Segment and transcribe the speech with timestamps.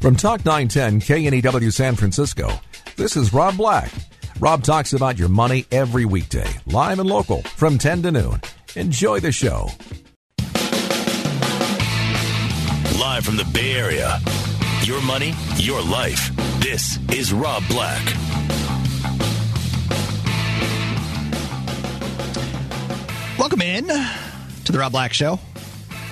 [0.00, 2.50] From Talk 910 KNEW San Francisco,
[2.96, 3.92] this is Rob Black.
[4.40, 8.40] Rob talks about your money every weekday, live and local, from 10 to noon.
[8.76, 9.68] Enjoy the show.
[12.98, 14.18] Live from the Bay Area.
[14.84, 16.34] Your money, your life.
[16.60, 18.02] This is Rob Black.
[23.38, 25.38] Welcome in to the Rob Black Show,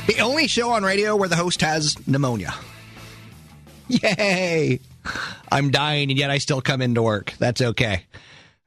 [0.06, 2.54] the only show on radio where the host has pneumonia.
[4.02, 4.80] Yay!
[5.50, 7.34] I'm dying, and yet I still come into work.
[7.38, 8.04] That's okay.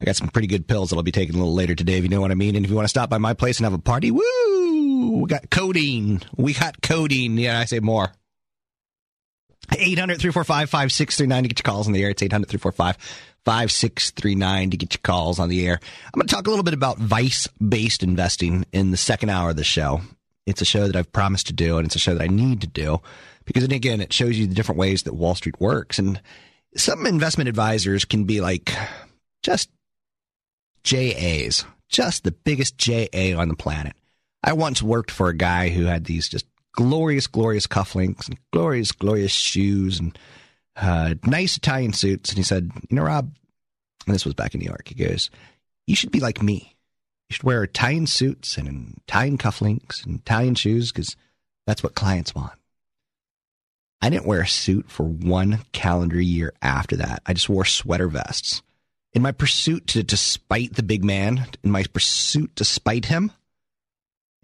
[0.02, 2.03] I got some pretty good pills that I'll be taking a little later today, if
[2.03, 2.55] you know what I mean.
[2.55, 5.22] And if you want to stop by my place and have a party, woo!
[5.22, 6.22] We got codeine.
[6.36, 7.38] We got codeine.
[7.38, 8.11] Yeah, I say more.
[9.72, 12.09] 800 345 5639 to get your calls on the air.
[12.09, 12.97] It's 800 345
[13.45, 15.80] 5639 to get your calls on the air.
[16.05, 19.52] I'm going to talk a little bit about vice based investing in the second hour
[19.52, 20.02] of the show.
[20.45, 22.61] It's a show that I've promised to do, and it's a show that I need
[22.61, 23.02] to do
[23.45, 26.00] because, again, it shows you the different ways that Wall Street works.
[26.00, 26.22] And
[26.75, 28.73] some investment advisors can be like
[29.44, 29.70] just
[30.83, 33.94] JAs, just the biggest JA on the planet.
[34.44, 38.92] I once worked for a guy who had these just glorious, glorious cufflinks and glorious,
[38.92, 40.17] glorious shoes and
[40.76, 42.30] uh, nice Italian suits.
[42.30, 43.31] And he said, You know, Rob,
[44.05, 45.30] and this was back in New York, he goes,
[45.86, 46.76] You should be like me.
[47.31, 51.15] You should wear Italian suits and Italian cufflinks and Italian shoes because
[51.65, 52.59] that's what clients want.
[54.01, 57.21] I didn't wear a suit for one calendar year after that.
[57.25, 58.61] I just wore sweater vests.
[59.13, 63.31] In my pursuit to, to spite the big man, in my pursuit to spite him,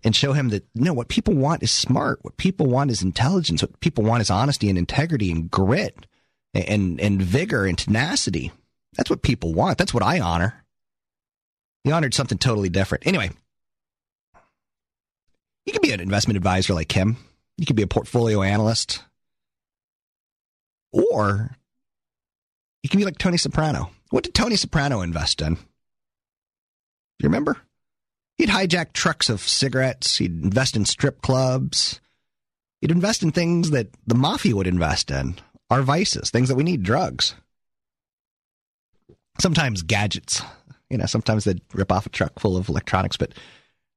[0.05, 2.19] and show him that no, what people want is smart.
[2.21, 3.61] What people want is intelligence.
[3.61, 6.05] What people want is honesty and integrity and grit
[6.53, 8.53] and and vigor and tenacity.
[8.95, 9.77] That's what people want.
[9.77, 10.63] That's what I honor.
[11.87, 13.07] He honored something totally different.
[13.07, 13.31] Anyway,
[15.65, 17.15] you can be an investment advisor like him.
[17.55, 19.05] You could be a portfolio analyst.
[20.91, 21.55] Or
[22.83, 23.91] you can be like Tony Soprano.
[24.09, 25.53] What did Tony Soprano invest in?
[25.55, 25.61] Do
[27.21, 27.55] you remember?
[28.37, 30.17] He'd hijack trucks of cigarettes.
[30.17, 32.01] He'd invest in strip clubs.
[32.81, 35.35] He'd invest in things that the mafia would invest in,
[35.69, 37.33] our vices, things that we need, drugs.
[39.39, 40.41] Sometimes gadgets.
[40.89, 43.33] You know, sometimes they'd rip off a truck full of electronics, but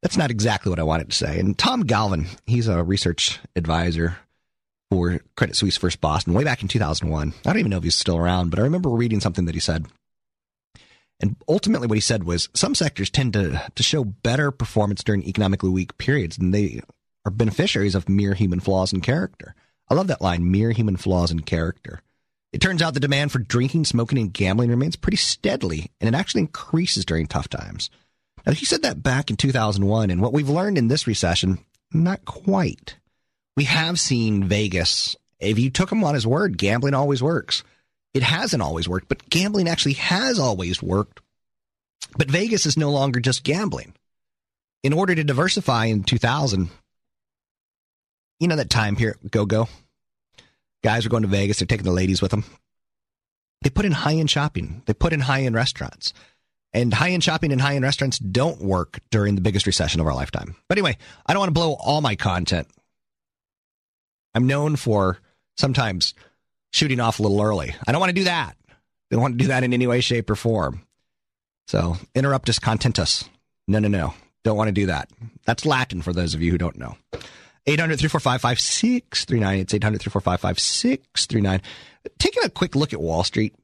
[0.02, 1.38] that's not exactly what I wanted to say.
[1.38, 4.16] And Tom Galvin, he's a research advisor
[4.90, 7.28] for Credit Suisse First Boston way back in 2001.
[7.28, 9.60] I don't even know if he's still around, but I remember reading something that he
[9.60, 9.86] said.
[11.20, 15.22] And ultimately, what he said was some sectors tend to, to show better performance during
[15.22, 16.80] economically weak periods, and they
[17.26, 19.54] are beneficiaries of mere human flaws in character.
[19.88, 22.00] I love that line mere human flaws in character.
[22.52, 26.18] It turns out the demand for drinking, smoking, and gambling remains pretty steadily, and it
[26.18, 27.90] actually increases during tough times.
[28.44, 31.58] Now, he said that back in 2001, and what we've learned in this recession,
[31.92, 32.96] not quite.
[33.56, 35.16] We have seen Vegas.
[35.38, 37.62] If you took him on his word, gambling always works.
[38.14, 41.20] It hasn't always worked, but gambling actually has always worked.
[42.16, 43.94] But Vegas is no longer just gambling.
[44.82, 46.70] In order to diversify in 2000,
[48.40, 49.68] you know that time here, go go?
[50.82, 52.44] Guys are going to Vegas, they're taking the ladies with them.
[53.62, 56.12] They put in high end shopping, they put in high end restaurants.
[56.72, 60.06] And high end shopping and high end restaurants don't work during the biggest recession of
[60.06, 60.54] our lifetime.
[60.68, 60.96] But anyway,
[61.26, 62.68] I don't want to blow all my content.
[64.34, 65.18] I'm known for
[65.56, 66.14] sometimes
[66.72, 67.74] shooting off a little early.
[67.86, 68.56] I don't want to do that.
[68.70, 68.74] I
[69.10, 70.86] don't want to do that in any way, shape, or form.
[71.66, 73.28] So interrupt us, content us.
[73.66, 74.14] No, no, no.
[74.44, 75.10] Don't want to do that.
[75.44, 76.96] That's Latin for those of you who don't know.
[77.66, 79.58] 800 345 5639.
[79.58, 81.62] It's 800 345 5639.
[82.18, 83.54] Taking a quick look at Wall Street,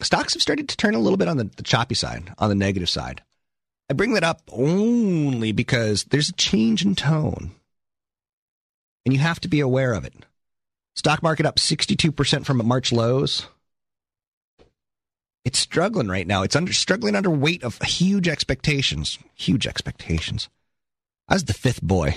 [0.00, 2.54] stocks have started to turn a little bit on the, the choppy side, on the
[2.54, 3.22] negative side.
[3.90, 7.50] I bring that up only because there's a change in tone,
[9.04, 10.14] and you have to be aware of it.
[10.94, 13.46] Stock market up 62% from March lows.
[15.44, 16.42] It's struggling right now.
[16.42, 19.18] It's under struggling under weight of huge expectations.
[19.34, 20.48] Huge expectations.
[21.28, 22.16] I was the fifth boy.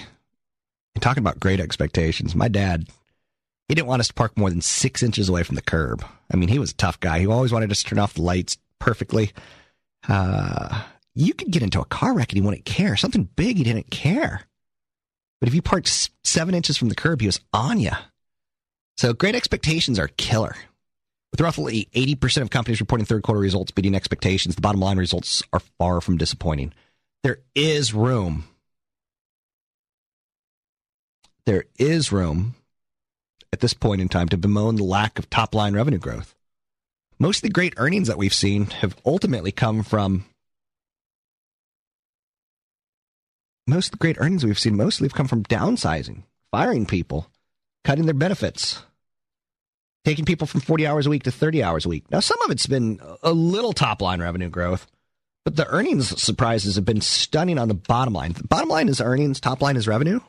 [0.96, 2.88] And talking about great expectations, my dad,
[3.68, 6.04] he didn't want us to park more than six inches away from the curb.
[6.32, 7.20] I mean, he was a tough guy.
[7.20, 9.32] He always wanted us to turn off the lights perfectly.
[10.08, 10.84] Uh,
[11.14, 12.96] you could get into a car wreck and he wouldn't care.
[12.96, 14.42] Something big, he didn't care.
[15.40, 17.92] But if you parked seven inches from the curb, he was on you.
[18.98, 20.56] So great expectations are killer.
[21.32, 25.44] With roughly 80% of companies reporting third quarter results beating expectations, the bottom line results
[25.52, 26.74] are far from disappointing.
[27.24, 28.46] There is room.
[31.46, 32.56] There is room
[33.54, 36.36] at this point in time to bemoan the lack of top line revenue growth.
[37.20, 40.26] Most of the great earnings that we've seen have ultimately come from
[43.68, 47.30] most of the great earnings we've seen mostly have come from downsizing, firing people,
[47.84, 48.84] cutting their benefits,
[50.04, 52.10] taking people from 40 hours a week to 30 hours a week.
[52.12, 54.88] Now, some of it's been a little top line revenue growth,
[55.44, 58.34] but the earnings surprises have been stunning on the bottom line.
[58.34, 60.20] The bottom line is earnings, top line is revenue.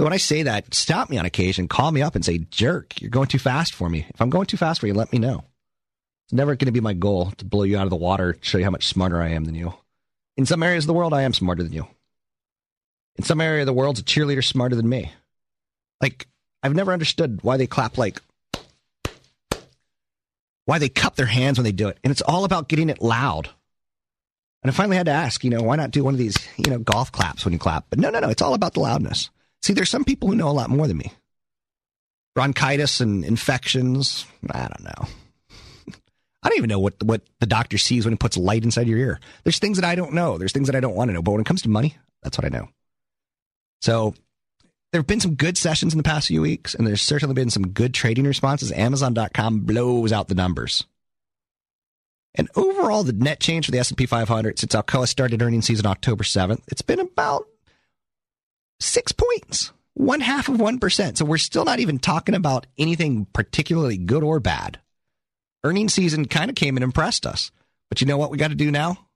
[0.00, 2.98] So when I say that, stop me on occasion, call me up and say, jerk,
[3.02, 4.06] you're going too fast for me.
[4.08, 5.44] If I'm going too fast for you, let me know.
[6.24, 8.56] It's never going to be my goal to blow you out of the water, show
[8.56, 9.74] you how much smarter I am than you.
[10.38, 11.86] In some areas of the world, I am smarter than you.
[13.16, 15.12] In some area of the world, a cheerleader smarter than me.
[16.00, 16.26] Like,
[16.62, 18.22] I've never understood why they clap like,
[20.64, 21.98] why they cup their hands when they do it.
[22.02, 23.50] And it's all about getting it loud.
[24.62, 26.70] And I finally had to ask, you know, why not do one of these, you
[26.70, 27.84] know, golf claps when you clap?
[27.90, 29.28] But no, no, no, it's all about the loudness.
[29.62, 31.12] See, there's some people who know a lot more than me.
[32.34, 35.08] Bronchitis and infections, I don't know.
[36.42, 38.98] I don't even know what what the doctor sees when he puts light inside your
[38.98, 39.20] ear.
[39.44, 40.38] There's things that I don't know.
[40.38, 41.22] There's things that I don't want to know.
[41.22, 42.68] But when it comes to money, that's what I know.
[43.82, 44.14] So
[44.92, 47.50] there have been some good sessions in the past few weeks, and there's certainly been
[47.50, 48.72] some good trading responses.
[48.72, 50.84] Amazon.com blows out the numbers.
[52.34, 56.22] And overall, the net change for the S&P 500 since Alcoa started earning season October
[56.24, 57.46] 7th, it's been about
[58.80, 61.16] six points, one half of 1%.
[61.16, 64.80] So we're still not even talking about anything particularly good or bad.
[65.62, 67.50] Earning season kind of came and impressed us.
[67.88, 69.06] But you know what we got to do now?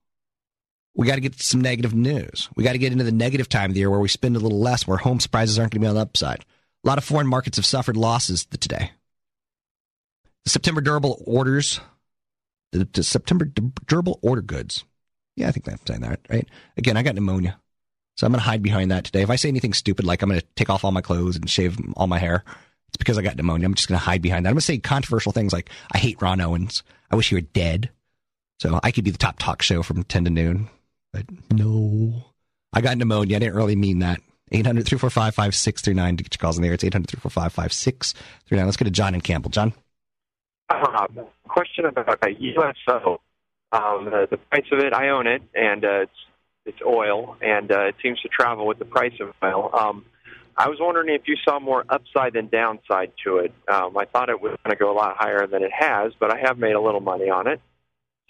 [0.95, 2.49] We got to get some negative news.
[2.55, 4.39] We got to get into the negative time of the year where we spend a
[4.39, 6.45] little less, where home surprises aren't going to be on the upside.
[6.83, 8.91] A lot of foreign markets have suffered losses today.
[10.43, 11.81] The September durable orders,
[12.71, 14.85] the, the September durable order goods.
[15.35, 16.47] Yeah, I think I'm saying that right.
[16.77, 17.59] Again, I got pneumonia,
[18.15, 19.21] so I'm going to hide behind that today.
[19.21, 21.49] If I say anything stupid like I'm going to take off all my clothes and
[21.49, 22.43] shave all my hair,
[22.87, 23.65] it's because I got pneumonia.
[23.65, 24.49] I'm just going to hide behind that.
[24.49, 26.83] I'm going to say controversial things like I hate Ronn Owens.
[27.11, 27.89] I wish he were dead.
[28.59, 30.69] So I could be the top talk show from 10 to noon.
[31.11, 32.25] But no,
[32.71, 33.35] I got pneumonia.
[33.35, 34.21] I didn't really mean that.
[34.51, 36.73] 800 345 5639 to get your calls in there.
[36.73, 38.65] It's 800 345 5639.
[38.65, 39.49] Let's get to John and Campbell.
[39.49, 39.73] John?
[40.69, 41.07] Uh,
[41.47, 43.19] question about a USO.
[43.71, 46.11] Um, the, the price of it, I own it, and uh, it's
[46.65, 49.69] it's oil, and uh, it seems to travel with the price of oil.
[49.73, 50.05] Um,
[50.57, 53.53] I was wondering if you saw more upside than downside to it.
[53.67, 56.31] Um, I thought it was going to go a lot higher than it has, but
[56.31, 57.59] I have made a little money on it.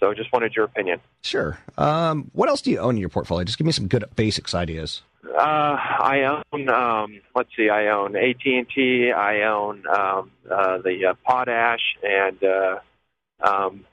[0.00, 1.00] So I just wanted your opinion.
[1.22, 1.58] Sure.
[1.78, 3.44] Um, what else do you own in your portfolio?
[3.44, 5.02] Just give me some good basics ideas.
[5.24, 6.68] Uh, I own.
[6.68, 7.68] Um, let's see.
[7.68, 9.10] I own AT and T.
[9.10, 12.78] I own um, uh, the uh, potash and uh,
[13.40, 13.84] um,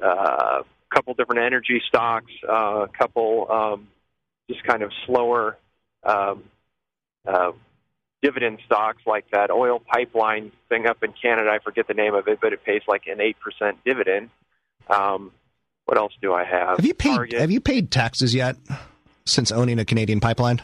[0.00, 0.62] uh,
[0.96, 2.32] couple different energy stocks.
[2.48, 3.88] Uh, a couple um,
[4.50, 5.58] just kind of slower
[6.02, 6.44] um,
[7.26, 7.52] uh,
[8.22, 11.50] dividend stocks, like that oil pipeline thing up in Canada.
[11.50, 14.30] I forget the name of it, but it pays like an eight percent dividend.
[14.88, 15.32] Um,
[15.84, 16.78] what else do I have?
[16.78, 17.40] Have you paid Target.
[17.40, 18.56] Have you paid taxes yet
[19.26, 20.62] since owning a Canadian pipeline?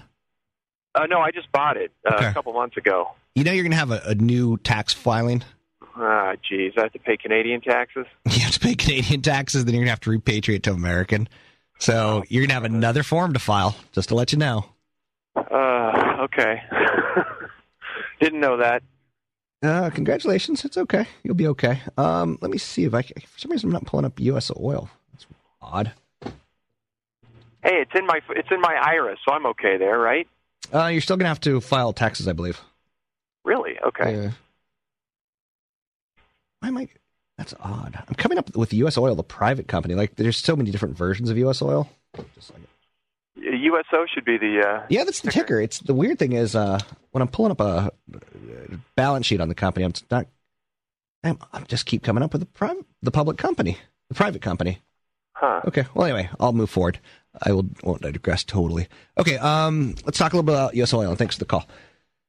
[0.95, 2.27] Uh, no, I just bought it uh, Okay.
[2.27, 3.09] a couple months ago.
[3.35, 5.43] You know you're going to have a, a new tax filing.
[5.97, 8.07] Ah, geez, I have to pay Canadian taxes.
[8.31, 11.29] You have to pay Canadian taxes, then you're going to have to repatriate to American.
[11.79, 14.67] So you're going to have another form to file, just to let you know.
[15.37, 16.63] Uh, okay.
[18.21, 18.83] Didn't know that.
[19.63, 20.65] Uh, congratulations.
[20.65, 21.07] It's okay.
[21.23, 21.81] You'll be okay.
[21.97, 24.51] Um, let me see if I can, for some reason I'm not pulling up U.S.
[24.59, 24.91] oil.
[25.13, 25.27] That's
[25.61, 25.93] odd.
[27.63, 30.27] Hey, it's in my it's in my IRA, so I'm okay there, right?
[30.75, 32.61] Uh, you're still going to have to file taxes, I believe.
[33.45, 33.79] Really?
[33.87, 34.17] Okay.
[34.17, 34.31] Yeah.
[36.63, 36.89] I?
[37.39, 37.99] That's odd.
[38.09, 38.97] I'm coming up with U.S.
[38.99, 39.95] Oil, the private company.
[39.95, 41.63] Like, there's so many different versions of U.S.
[41.63, 41.89] Oil.
[42.35, 42.63] Just like,
[43.37, 44.61] USO should be the.
[44.67, 45.61] Uh, yeah, that's the ticker.
[45.61, 46.79] It's the weird thing is uh,
[47.11, 47.91] when I'm pulling up a, uh
[48.95, 50.27] balance sheet on the company, I'm not.
[51.25, 53.79] I'm, I just keep coming up with the private, the public company,
[54.09, 54.81] the private company.
[55.33, 55.61] huh.
[55.67, 55.85] Okay.
[55.95, 56.99] Well, anyway, I'll move forward.
[57.41, 58.89] I will won't digress totally.
[59.17, 59.39] Okay.
[59.39, 60.93] Um, let's talk a little bit about U.S.
[60.93, 61.09] Oil.
[61.11, 61.67] And thanks for the call.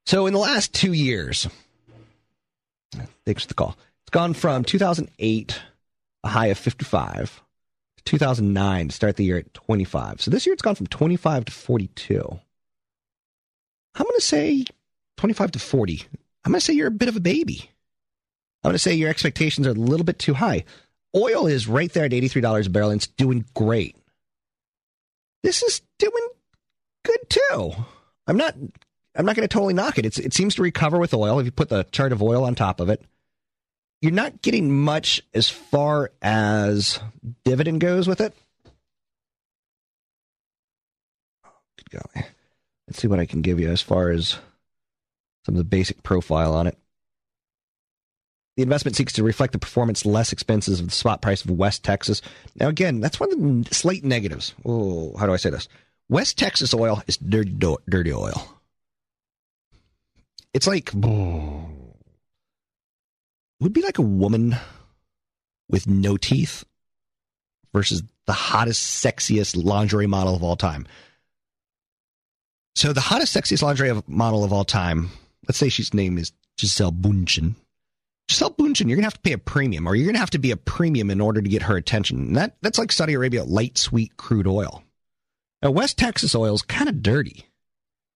[0.06, 1.48] So, in the last two years,
[3.26, 3.76] thanks for the call.
[4.14, 5.60] Gone from 2008,
[6.24, 7.42] a high of 55,
[7.98, 10.22] to 2009 to start the year at 25.
[10.22, 12.40] So this year it's gone from 25 to 42.
[13.96, 14.66] I'm going to say
[15.18, 16.06] 25 to 40.
[16.46, 17.72] I'm going to say you're a bit of a baby.
[18.64, 20.64] I'm going to say your expectations are a little bit too high.
[21.16, 23.96] Oil is right there at $83 a barrel and it's doing great.
[25.42, 26.28] This is doing
[27.04, 27.72] good too.
[28.28, 28.54] I'm not
[29.16, 30.06] I'm not going to totally knock it.
[30.06, 31.40] It's, it seems to recover with oil.
[31.40, 33.04] If you put the chart of oil on top of it,
[34.04, 37.00] you're not getting much as far as
[37.46, 38.36] dividend goes with it.
[41.78, 42.28] Good golly.
[42.86, 44.38] Let's see what I can give you as far as
[45.46, 46.78] some of the basic profile on it.
[48.58, 51.86] The investment seeks to reflect the performance less expenses of the spot price of West
[51.86, 52.22] Texas.
[52.60, 54.54] Now, again, that's one of the slight negatives.
[54.66, 55.70] Oh, how do I say this?
[56.10, 57.56] West Texas oil is dirty,
[57.88, 58.50] dirty oil.
[60.54, 61.70] It's like oh,
[63.64, 64.56] would be like a woman
[65.70, 66.64] with no teeth
[67.74, 70.86] versus the hottest, sexiest lingerie model of all time.
[72.76, 75.10] So the hottest, sexiest lingerie model of all time,
[75.48, 77.56] let's say she's name is Gisele Bündchen.
[78.28, 80.52] Gisele Bündchen, you're gonna have to pay a premium, or you're gonna have to be
[80.52, 82.18] a premium in order to get her attention.
[82.20, 84.84] And that that's like Saudi Arabia light sweet crude oil.
[85.62, 87.46] Now West Texas oil is kind of dirty.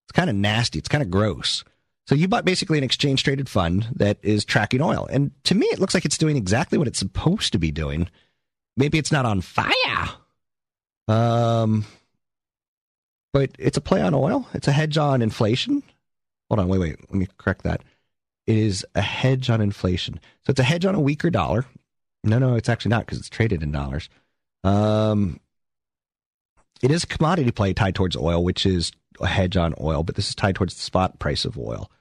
[0.05, 0.79] It's kind of nasty.
[0.79, 1.63] It's kind of gross.
[2.07, 5.07] So you bought basically an exchange traded fund that is tracking oil.
[5.11, 8.09] And to me, it looks like it's doing exactly what it's supposed to be doing.
[8.77, 9.73] Maybe it's not on fire.
[11.09, 11.85] Um,
[13.33, 14.47] but it's a play on oil.
[14.53, 15.83] It's a hedge on inflation.
[16.49, 16.99] Hold on, wait, wait.
[17.01, 17.83] Let me correct that.
[18.45, 20.21] It is a hedge on inflation.
[20.45, 21.65] So it's a hedge on a weaker dollar.
[22.23, 24.07] No, no, it's actually not because it's traded in dollars.
[24.63, 25.41] Um,
[26.81, 30.15] it is a commodity play tied towards oil, which is a hedge on oil, but
[30.15, 31.91] this is tied towards the spot price of oil.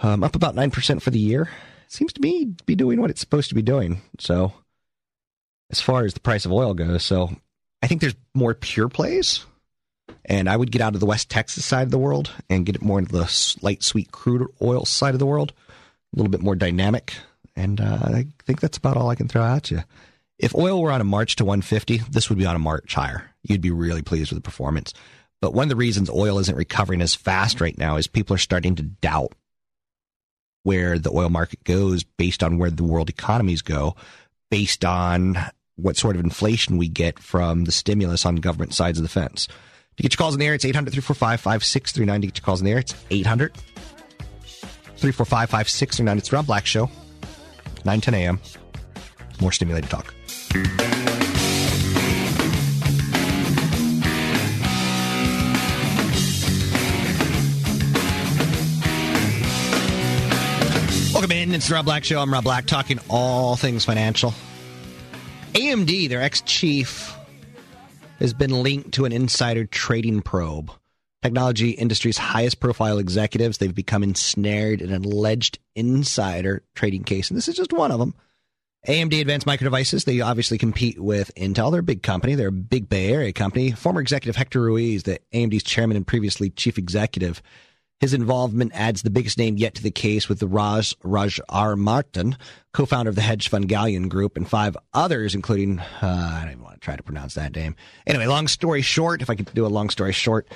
[0.00, 1.48] Um, up about 9% for the year.
[1.88, 4.00] Seems to me be doing what it's supposed to be doing.
[4.18, 4.54] So,
[5.70, 7.30] as far as the price of oil goes, so
[7.82, 9.44] I think there's more pure plays.
[10.24, 12.76] And I would get out of the West Texas side of the world and get
[12.76, 15.52] it more into the light sweet crude oil side of the world,
[16.14, 17.14] a little bit more dynamic.
[17.56, 19.82] And uh, I think that's about all I can throw at you.
[20.38, 23.30] If oil were on a march to 150, this would be on a march higher.
[23.42, 24.94] You'd be really pleased with the performance.
[25.40, 28.38] But one of the reasons oil isn't recovering as fast right now is people are
[28.38, 29.32] starting to doubt
[30.62, 33.96] where the oil market goes based on where the world economies go,
[34.50, 35.36] based on
[35.76, 39.48] what sort of inflation we get from the stimulus on government sides of the fence.
[39.96, 42.20] To get your calls in the air, it's 800 345 5639.
[42.20, 46.18] To get your calls in the air, it's 800 345 5639.
[46.18, 46.90] It's the Rob Black Show,
[47.84, 48.40] 9 10 a.m.
[49.40, 50.14] More stimulated talk.
[61.42, 61.54] In.
[61.54, 62.20] It's the Rob Black Show.
[62.20, 64.32] I'm Rob Black, talking all things financial.
[65.54, 67.14] AMD, their ex chief,
[68.20, 70.70] has been linked to an insider trading probe.
[71.20, 77.28] Technology industry's highest profile executives, they've become ensnared in an alleged insider trading case.
[77.28, 78.14] And this is just one of them.
[78.88, 81.70] AMD Advanced Micro Devices, they obviously compete with Intel.
[81.70, 82.34] They're a big company.
[82.34, 83.70] They're a big Bay Area company.
[83.70, 87.40] Former executive Hector Ruiz, the AMD's chairman and previously chief executive,
[88.02, 91.76] his involvement adds the biggest name yet to the case with the Raj Raj R.
[91.76, 92.36] Martin,
[92.72, 96.64] co-founder of the hedge fund Galleon Group, and five others, including uh, I don't even
[96.64, 97.76] want to try to pronounce that name.
[98.04, 100.48] Anyway, long story short, if I could do a long story short,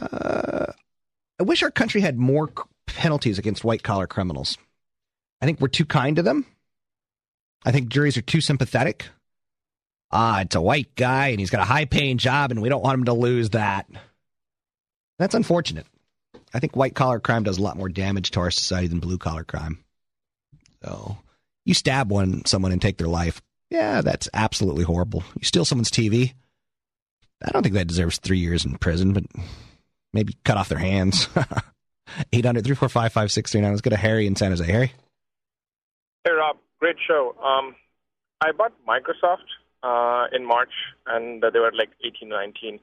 [0.00, 0.66] uh,
[1.40, 2.52] I wish our country had more
[2.86, 4.56] penalties against white collar criminals.
[5.40, 6.46] I think we're too kind to them.
[7.64, 9.08] I think juries are too sympathetic.
[10.12, 12.84] Ah, it's a white guy and he's got a high paying job, and we don't
[12.84, 13.90] want him to lose that.
[15.18, 15.86] That's unfortunate.
[16.54, 19.18] I think white collar crime does a lot more damage to our society than blue
[19.18, 19.78] collar crime.
[20.84, 21.16] So
[21.64, 23.40] you stab one someone and take their life.
[23.70, 25.24] Yeah, that's absolutely horrible.
[25.38, 26.34] You steal someone's TV.
[27.42, 29.24] I don't think that deserves three years in prison, but
[30.12, 31.28] maybe cut off their hands.
[32.32, 33.70] 800 345 5639.
[33.70, 34.64] Let's go to Harry in San Jose.
[34.64, 34.92] Harry?
[36.24, 36.58] Hey, Rob.
[36.78, 37.34] Great show.
[37.42, 37.74] Um,
[38.40, 39.48] I bought Microsoft
[39.82, 40.72] uh, in March,
[41.06, 42.80] and they were like 18 19.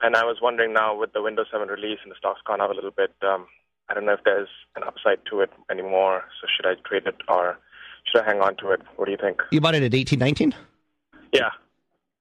[0.00, 2.70] And I was wondering now with the Windows 7 release and the stock's gone up
[2.70, 3.46] a little bit, um,
[3.88, 6.24] I don't know if there's an upside to it anymore.
[6.40, 7.58] So should I trade it or
[8.06, 8.80] should I hang on to it?
[8.96, 9.40] What do you think?
[9.50, 10.54] You bought it at 1819?
[11.32, 11.50] Yeah.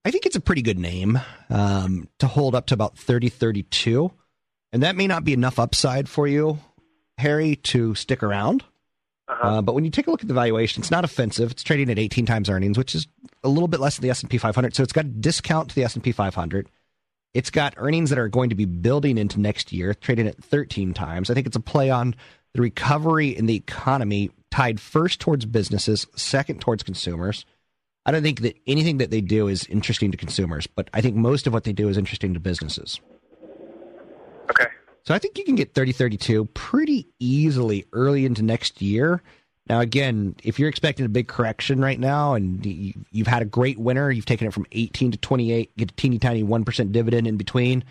[0.05, 1.19] I think it's a pretty good name
[1.49, 4.11] um, to hold up to about 3032.
[4.71, 6.59] And that may not be enough upside for you,
[7.17, 8.63] Harry, to stick around.
[9.27, 9.47] Uh-huh.
[9.47, 11.51] Uh, but when you take a look at the valuation, it's not offensive.
[11.51, 13.07] It's trading at 18 times earnings, which is
[13.43, 14.75] a little bit less than the S&P 500.
[14.75, 16.69] So it's got a discount to the S&P 500.
[17.37, 20.95] It's got earnings that are going to be building into next year, trading at 13
[20.95, 21.29] times.
[21.29, 22.15] I think it's a play on
[22.55, 27.45] the recovery in the economy tied first towards businesses, second towards consumers.
[28.07, 31.15] I don't think that anything that they do is interesting to consumers, but I think
[31.15, 32.99] most of what they do is interesting to businesses.
[34.49, 34.65] Okay.
[35.03, 39.21] So I think you can get 30 32 pretty easily early into next year.
[39.69, 43.77] Now, again, if you're expecting a big correction right now and you've had a great
[43.77, 47.37] winter, you've taken it from 18 to 28, get a teeny tiny 1% dividend in
[47.37, 47.83] between,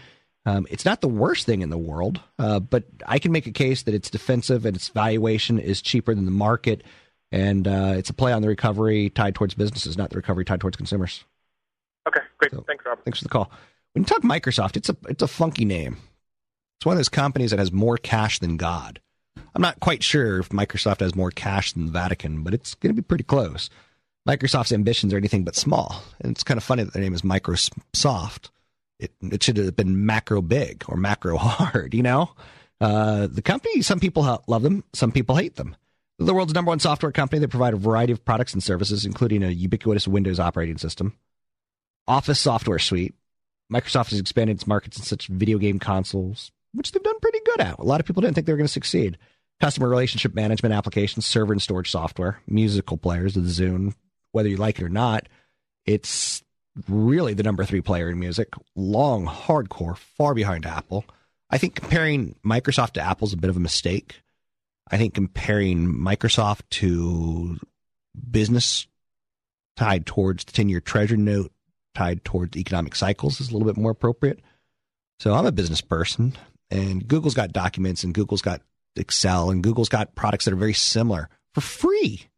[0.46, 3.52] Um, it's not the worst thing in the world, uh, but I can make a
[3.52, 6.84] case that it's defensive and its valuation is cheaper than the market,
[7.32, 10.60] and uh, it's a play on the recovery tied towards businesses, not the recovery tied
[10.60, 11.24] towards consumers.
[12.06, 12.52] Okay, great.
[12.52, 13.02] So- Thanks, Rob.
[13.04, 13.50] Thanks for the call.
[13.92, 15.96] When you talk Microsoft, it's a it's a funky name.
[16.78, 19.00] It's one of those companies that has more cash than God.
[19.54, 22.94] I'm not quite sure if Microsoft has more cash than the Vatican, but it's going
[22.94, 23.70] to be pretty close.
[24.28, 27.22] Microsoft's ambitions are anything but small, and it's kind of funny that their name is
[27.22, 28.50] Microsoft.
[28.98, 32.30] It it should have been macro big or macro hard, you know.
[32.80, 35.76] Uh, the company, some people love them, some people hate them.
[36.18, 37.40] The world's number one software company.
[37.40, 41.14] They provide a variety of products and services, including a ubiquitous Windows operating system,
[42.08, 43.14] Office software suite.
[43.72, 47.60] Microsoft has expanded its markets in such video game consoles, which they've done pretty good
[47.60, 47.78] at.
[47.78, 49.18] A lot of people didn't think they were going to succeed.
[49.60, 53.94] Customer relationship management applications, server and storage software, musical players, of the Zune,
[54.32, 55.28] whether you like it or not,
[55.86, 56.42] it's
[56.88, 58.52] really the number three player in music.
[58.74, 61.04] Long, hardcore, far behind Apple.
[61.48, 64.20] I think comparing Microsoft to Apple is a bit of a mistake.
[64.90, 67.58] I think comparing Microsoft to
[68.30, 68.86] business
[69.76, 71.52] tied towards the 10 year treasury note
[71.94, 74.40] tied towards economic cycles is a little bit more appropriate.
[75.18, 76.34] So I'm a business person,
[76.70, 78.62] and Google's got documents, and Google's got
[78.96, 82.28] Excel, and Google's got products that are very similar for free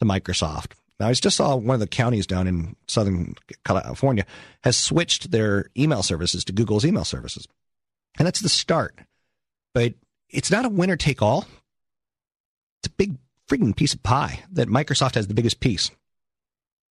[0.00, 0.72] to Microsoft.
[1.00, 4.26] Now, I just saw one of the counties down in Southern California
[4.64, 7.46] has switched their email services to Google's email services.
[8.18, 8.98] And that's the start.
[9.74, 9.94] But
[10.28, 11.46] it's not a winner take all.
[12.80, 13.16] It's a big
[13.48, 15.90] freaking piece of pie that Microsoft has the biggest piece.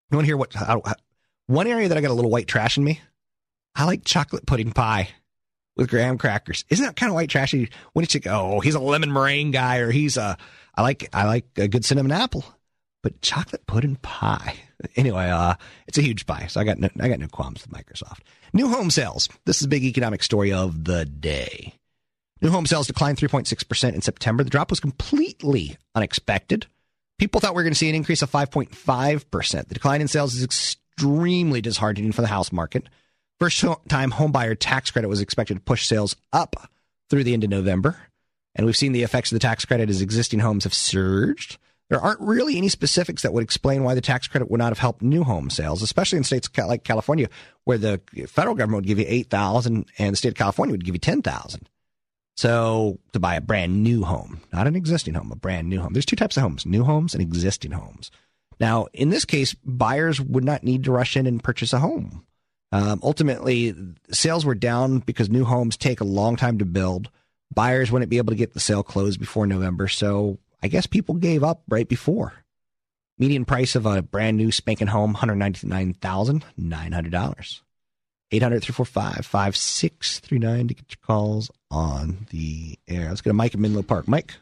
[0.09, 0.95] You want to hear what how, how-
[1.47, 3.01] one area that I got a little white trash in me?
[3.75, 5.09] I like chocolate pudding pie
[5.77, 6.65] with graham crackers.
[6.69, 7.69] Isn't that kind of white trashy?
[7.93, 10.37] When you think, oh, he's a lemon meringue guy, or he's a,
[10.75, 12.43] I like, I like a good cinnamon apple,
[13.03, 14.55] but chocolate pudding pie.
[14.95, 15.55] Anyway, uh,
[15.87, 18.19] it's a huge pie, so I got no, I got no qualms with Microsoft.
[18.53, 19.27] New home sales.
[19.43, 21.73] This is the big economic story of the day.
[22.41, 24.43] New home sales declined 3.6% in September.
[24.43, 26.67] The drop was completely unexpected.
[27.17, 29.67] People thought we were going to see an increase of 5.5%.
[29.67, 32.87] The decline in sales is extremely disheartening for the house market.
[33.39, 36.55] First time homebuyer tax credit was expected to push sales up
[37.09, 37.97] through the end of November.
[38.55, 41.59] And we've seen the effects of the tax credit as existing homes have surged.
[41.89, 44.79] There aren't really any specifics that would explain why the tax credit would not have
[44.79, 47.29] helped new home sales, especially in states like California,
[47.63, 50.83] where the federal government would give you eight thousand and the state of California would
[50.83, 51.69] give you ten thousand.
[52.35, 55.93] So to buy a brand new home, not an existing home, a brand new home.
[55.93, 58.11] There's two types of homes: new homes and existing homes.
[58.59, 62.25] Now, in this case, buyers would not need to rush in and purchase a home.
[62.71, 63.73] Um, ultimately,
[64.11, 67.09] sales were down because new homes take a long time to build.
[67.53, 71.15] Buyers wouldn't be able to get the sale closed before November, so I guess people
[71.15, 72.33] gave up right before.
[73.17, 77.61] Median price of a brand new spanking home, $199,900.
[78.29, 83.07] 800 345 5639 to get your calls on the air.
[83.07, 84.05] Let's go to Mike in Menlo Park.
[84.07, 84.33] Mike?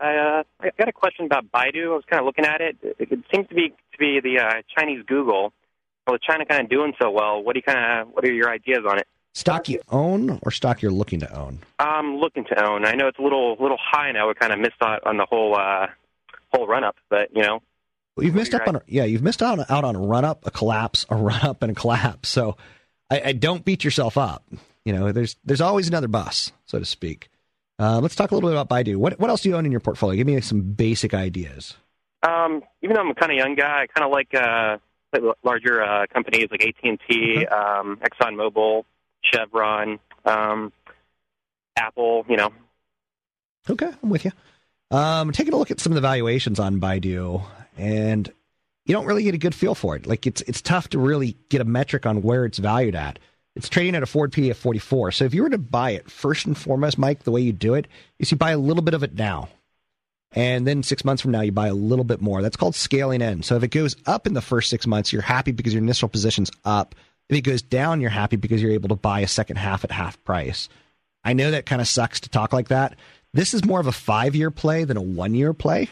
[0.00, 1.86] I, uh, I got a question about Baidu.
[1.86, 2.76] I was kind of looking at it.
[2.82, 5.52] It, it seems to be to be the uh, Chinese Google.
[6.10, 8.50] With China kind of doing so well, what do you kind of what are your
[8.50, 9.06] ideas on it?
[9.34, 11.60] Stock you own or stock you're looking to own?
[11.78, 12.84] I'm looking to own.
[12.84, 14.26] I know it's a little little high now.
[14.28, 15.86] We kind of missed out on the whole uh,
[16.52, 17.60] whole run up, but you know,
[18.16, 20.50] Well, you've missed up on yeah, you've missed out out on a run up, a
[20.50, 22.30] collapse, a run up, and a collapse.
[22.30, 22.56] So,
[23.10, 24.44] I, I don't beat yourself up.
[24.84, 27.28] You know, there's there's always another bus, so to speak.
[27.78, 28.96] Uh, let's talk a little bit about Baidu.
[28.96, 30.16] What what else do you own in your portfolio?
[30.16, 31.76] Give me some basic ideas.
[32.26, 34.80] um, even though I'm a kind of young guy, I kind of like uh, like
[35.42, 38.84] larger uh, companies like AT and T, um, ExxonMobil,
[39.22, 40.72] Chevron, um,
[41.76, 42.24] Apple.
[42.28, 42.52] You know,
[43.70, 44.32] Okay, I'm with you.
[44.90, 47.42] Um, taking a look at some of the valuations on Baidu,
[47.76, 48.32] and
[48.86, 50.06] you don't really get a good feel for it.
[50.06, 53.18] Like it's it's tough to really get a metric on where it's valued at.
[53.54, 55.10] It's trading at a forward P of 44.
[55.12, 57.74] So if you were to buy it, first and foremost, Mike, the way you do
[57.74, 59.48] it is you buy a little bit of it now.
[60.32, 62.42] And then six months from now, you buy a little bit more.
[62.42, 63.42] That's called scaling in.
[63.42, 66.08] So if it goes up in the first six months, you're happy because your initial
[66.08, 66.94] position's up.
[67.28, 69.90] If it goes down, you're happy because you're able to buy a second half at
[69.90, 70.68] half price.
[71.24, 72.96] I know that kind of sucks to talk like that.
[73.34, 75.88] This is more of a five year play than a one year play.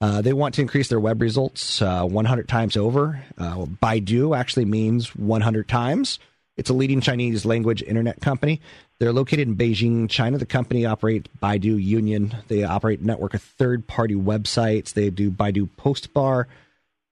[0.00, 3.24] Uh, they want to increase their web results uh, 100 times over.
[3.38, 6.18] Uh, Baidu actually means 100 times.
[6.56, 8.60] It's a leading Chinese language internet company.
[8.98, 10.38] They're located in Beijing, China.
[10.38, 12.34] The company operates Baidu Union.
[12.48, 14.94] They operate a network of third party websites.
[14.94, 16.46] They do Baidu Postbar.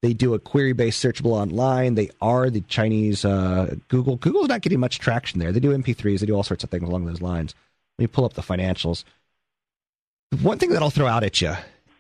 [0.00, 1.94] They do a query based searchable online.
[1.94, 4.16] They are the Chinese uh, Google.
[4.16, 5.52] Google's not getting much traction there.
[5.52, 6.20] They do MP3s.
[6.20, 7.54] They do all sorts of things along those lines.
[7.98, 9.04] Let me pull up the financials.
[10.42, 11.54] One thing that I'll throw out at you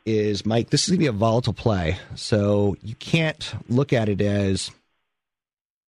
[0.04, 1.96] is, Mike, this is going to be a volatile play.
[2.14, 4.70] So you can't look at it as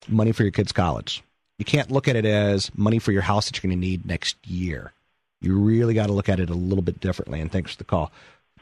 [0.09, 1.23] money for your kids' college.
[1.59, 4.07] You can't look at it as money for your house that you're going to need
[4.07, 4.93] next year.
[5.41, 7.41] You really got to look at it a little bit differently.
[7.41, 8.13] And thanks for the call.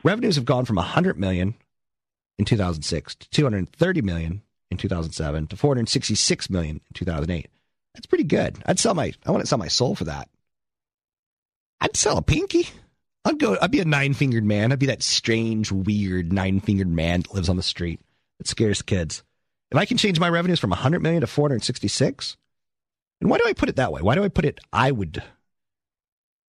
[0.03, 1.55] Revenues have gone from 100 million
[2.39, 7.49] in 2006 to 230 million in 2007 to 466 million in 2008.
[7.95, 8.59] That's pretty good.
[8.67, 10.29] I'd sell my I want to sell my soul for that.
[11.81, 12.69] I'd sell a pinky.
[13.25, 14.73] I'd go I'd be a nine-fingered man.
[14.73, 18.01] I'd be that strange, weird nine-fingered man that lives on the street
[18.39, 19.23] that scares kids.
[19.71, 22.37] If I can change my revenues from 100 million to 466,
[23.25, 24.03] and why do I put it that way?
[24.03, 25.23] Why do I put it I would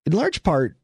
[0.06, 0.76] in large part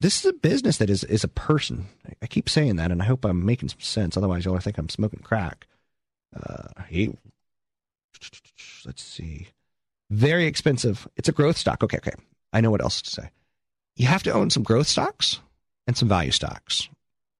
[0.00, 1.86] this is a business that is is a person.
[2.20, 4.16] I keep saying that, and I hope I'm making some sense.
[4.16, 5.66] Otherwise, you'll think I'm smoking crack.
[6.34, 7.16] Uh, he,
[8.84, 9.48] let's see,
[10.10, 11.08] very expensive.
[11.16, 11.82] It's a growth stock.
[11.82, 12.12] Okay, okay.
[12.52, 13.30] I know what else to say.
[13.96, 15.40] You have to own some growth stocks
[15.86, 16.88] and some value stocks.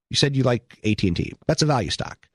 [0.08, 1.34] You said you like AT and T.
[1.46, 2.28] That's a value stock.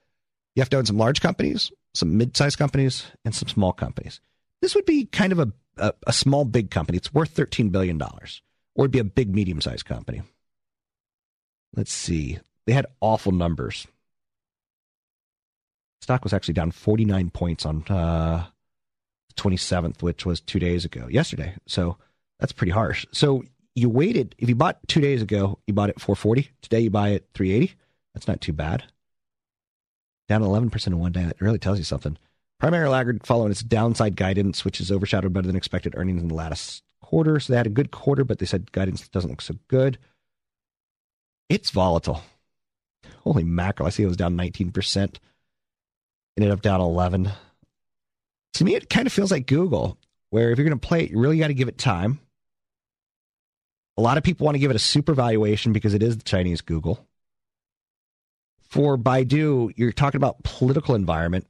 [0.55, 4.19] You have to own some large companies, some mid-sized companies, and some small companies.
[4.61, 6.97] This would be kind of a, a, a small big company.
[6.97, 8.41] It's worth thirteen billion dollars
[8.75, 10.21] or it'd be a big medium sized company.
[11.75, 12.39] Let's see.
[12.65, 13.87] They had awful numbers.
[16.01, 18.45] Stock was actually down 49 points on uh,
[19.35, 21.55] 27th, which was two days ago, yesterday.
[21.67, 21.97] So
[22.39, 23.05] that's pretty harsh.
[23.11, 23.43] So
[23.75, 24.35] you waited.
[24.37, 26.49] If you bought two days ago, you bought it 440.
[26.61, 27.75] Today you buy it 380.
[28.13, 28.83] That's not too bad.
[30.27, 31.23] Down 11% in one day.
[31.23, 32.17] That really tells you something.
[32.61, 36.35] Primary laggard following its downside guidance, which is overshadowed better than expected earnings in the
[36.35, 37.39] latest quarter.
[37.39, 39.97] So they had a good quarter, but they said guidance doesn't look so good.
[41.49, 42.21] It's volatile.
[43.23, 43.87] Holy mackerel.
[43.87, 45.17] I see it was down 19%.
[46.37, 47.31] Ended up down 11.
[48.53, 49.97] To me, it kind of feels like Google,
[50.29, 52.19] where if you're going to play it, you really got to give it time.
[53.97, 56.23] A lot of people want to give it a super valuation because it is the
[56.23, 57.07] Chinese Google.
[58.69, 61.47] For Baidu, you're talking about political environment.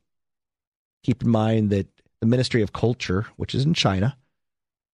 [1.04, 1.88] Keep in mind that
[2.20, 4.18] the Ministry of Culture, which is in China,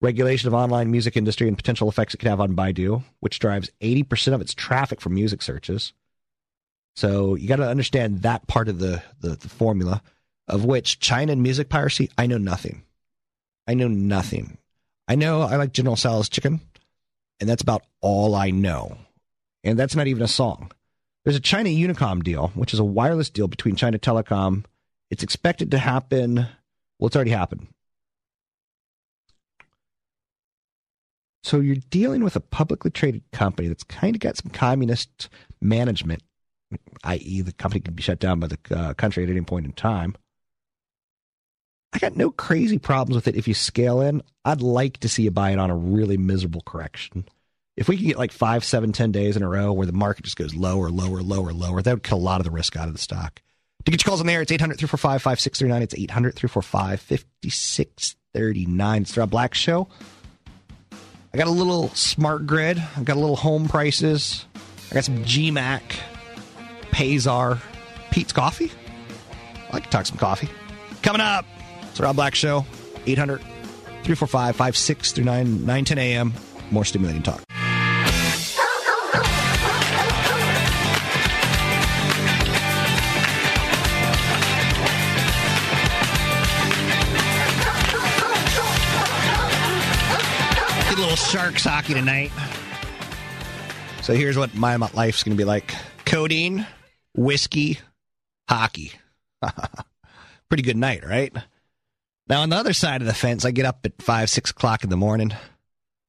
[0.00, 3.70] regulation of online music industry and potential effects it could have on Baidu, which drives
[3.80, 5.92] 80% of its traffic from music searches.
[6.96, 10.02] So you got to understand that part of the, the, the formula,
[10.48, 12.82] of which China and music piracy, I know nothing.
[13.66, 14.56] I know nothing.
[15.06, 16.60] I know I like General Tso's chicken,
[17.38, 18.96] and that's about all I know.
[19.62, 20.72] And that's not even a song.
[21.24, 24.64] There's a China Unicom deal, which is a wireless deal between China Telecom.
[25.10, 26.46] It's expected to happen.
[26.98, 27.68] Well, it's already happened.
[31.42, 35.28] So you're dealing with a publicly traded company that's kind of got some communist
[35.62, 36.22] management,
[37.04, 39.72] i.e., the company could be shut down by the uh, country at any point in
[39.72, 40.14] time.
[41.92, 44.22] I got no crazy problems with it if you scale in.
[44.44, 47.24] I'd like to see you buy it on a really miserable correction.
[47.78, 50.24] If we can get like five, seven, ten days in a row where the market
[50.24, 52.88] just goes lower, lower, lower, lower, that would kill a lot of the risk out
[52.88, 53.40] of the stock.
[53.88, 55.82] To get your calls on the air, it's 800 345 5639.
[55.82, 59.00] It's 800 345 5639.
[59.00, 59.88] It's the Rob Black Show.
[61.32, 62.82] I got a little smart grid.
[62.98, 64.44] I got a little home prices.
[64.90, 65.80] I got some GMAC,
[66.90, 67.60] Pazar,
[68.10, 68.70] Peet's Coffee.
[69.56, 70.50] I like to talk some coffee.
[71.02, 71.46] Coming up,
[71.88, 72.66] it's Rob Black Show,
[73.06, 76.34] 800 345 5639 910 a.m.
[76.70, 77.42] More stimulating talk.
[91.26, 92.30] Sharks hockey tonight.
[94.02, 95.74] So here's what my life's going to be like
[96.06, 96.66] codeine,
[97.14, 97.78] whiskey,
[98.48, 98.92] hockey.
[100.48, 101.34] Pretty good night, right?
[102.28, 104.84] Now, on the other side of the fence, I get up at 5, 6 o'clock
[104.84, 105.32] in the morning,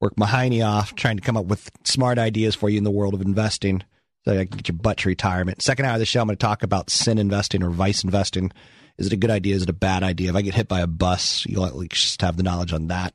[0.00, 2.90] work my hiney off, trying to come up with smart ideas for you in the
[2.90, 3.82] world of investing
[4.24, 5.62] so I can get your butt to retirement.
[5.62, 8.52] Second hour of the show, I'm going to talk about sin investing or vice investing.
[8.98, 9.54] Is it a good idea?
[9.54, 10.30] Is it a bad idea?
[10.30, 13.14] If I get hit by a bus, you'll at least have the knowledge on that.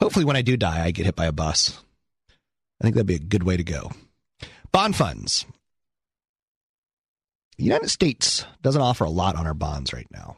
[0.00, 1.78] Hopefully, when I do die, I get hit by a bus.
[2.80, 3.92] I think that'd be a good way to go.
[4.72, 5.44] Bond funds.
[7.58, 10.36] The United States doesn't offer a lot on our bonds right now.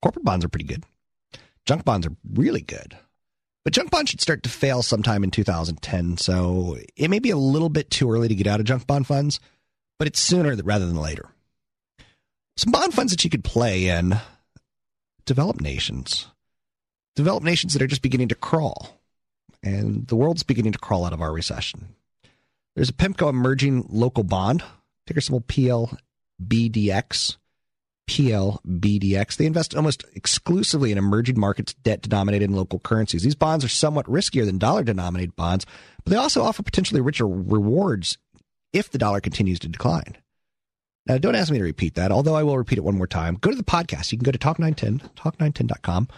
[0.00, 0.84] Corporate bonds are pretty good.
[1.66, 2.96] Junk bonds are really good.
[3.64, 6.18] But junk bonds should start to fail sometime in 2010.
[6.18, 9.06] So it may be a little bit too early to get out of junk bond
[9.06, 9.40] funds,
[9.98, 11.30] but it's sooner rather than later.
[12.56, 14.20] Some bond funds that you could play in
[15.24, 16.26] developed nations
[17.16, 19.00] developed nations that are just beginning to crawl.
[19.62, 21.94] And the world's beginning to crawl out of our recession.
[22.74, 24.62] There's a PIMCO emerging local bond,
[25.06, 27.36] ticker symbol PLBDX.
[28.06, 29.36] PLBDX.
[29.36, 33.22] They invest almost exclusively in emerging markets debt denominated in local currencies.
[33.22, 35.64] These bonds are somewhat riskier than dollar denominated bonds,
[36.04, 38.18] but they also offer potentially richer rewards
[38.74, 40.18] if the dollar continues to decline.
[41.06, 43.36] Now, don't ask me to repeat that, although I will repeat it one more time.
[43.40, 44.10] Go to the podcast.
[44.12, 46.08] You can go to Talk910, talk910.com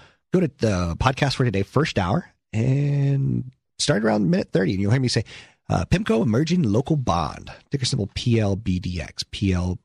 [0.40, 4.90] go to the podcast for today, first hour, and start around minute 30, and you'll
[4.90, 5.24] hear me say,
[5.68, 9.78] uh, PIMCO Emerging Local Bond, ticker symbol PLBDX,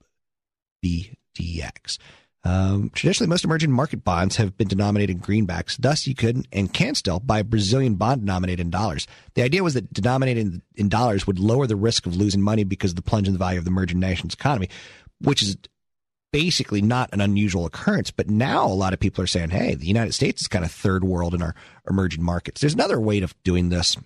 [0.83, 1.97] PLBDX.
[2.43, 5.77] Um, traditionally, most emerging market bonds have been denominated in greenbacks.
[5.77, 9.05] Thus, you could and can still buy Brazilian bond denominated in dollars.
[9.35, 12.91] The idea was that denominated in dollars would lower the risk of losing money because
[12.91, 14.69] of the plunge in the value of the emerging nation's economy,
[15.19, 15.55] which is
[16.31, 18.11] basically not an unusual occurrence.
[18.11, 20.71] But now a lot of people are saying, hey, the United States is kind of
[20.71, 21.55] third world in our
[21.89, 22.61] emerging markets.
[22.61, 23.97] There's another way of doing this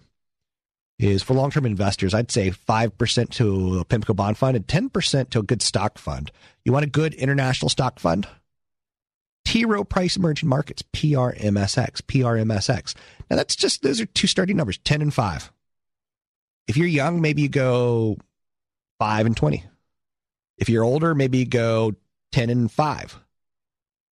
[0.98, 5.30] is for long term investors, I'd say 5% to a PIMCO bond fund and 10%
[5.30, 6.32] to a good stock fund.
[6.64, 8.28] You want a good international stock fund?
[9.44, 12.96] T Rowe Price Emerging Markets, PRMSX, PRMSX.
[13.30, 15.52] Now that's just, those are two starting numbers, 10 and 5.
[16.68, 18.18] If you're young, maybe you go
[19.00, 19.64] 5 and 20.
[20.58, 21.94] If you're older, maybe you go
[22.36, 23.20] 10 and 5.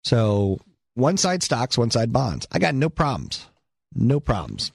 [0.05, 0.57] So
[0.93, 2.47] one side stocks, one side bonds.
[2.53, 3.47] I got no problems.
[3.93, 4.71] No problems.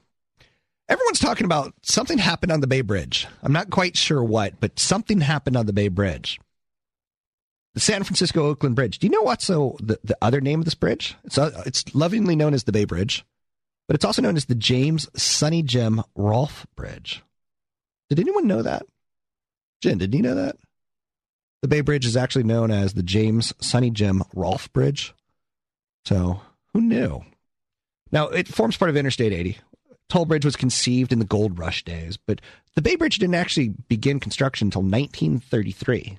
[0.87, 3.26] Everyone's talking about something happened on the Bay Bridge.
[3.42, 6.38] I'm not quite sure what, but something happened on the Bay Bridge.
[7.72, 8.98] The San Francisco Oakland Bridge.
[8.98, 11.16] Do you know what's the, the, the other name of this bridge?
[11.24, 13.24] It's, uh, it's lovingly known as the Bay Bridge,
[13.87, 17.22] but it's also known as the James Sunny Jim Rolph Bridge.
[18.11, 18.84] Did anyone know that?
[19.80, 20.56] Jen, did you know that?
[21.62, 25.12] The Bay Bridge is actually known as the James Sunny Jim Rolph Bridge.
[26.05, 26.40] So,
[26.73, 27.25] who knew?
[28.12, 29.59] Now, it forms part of Interstate 80,
[30.09, 32.40] Toll Bridge was conceived in the gold rush days, but
[32.75, 36.18] the Bay Bridge didn't actually begin construction until 1933.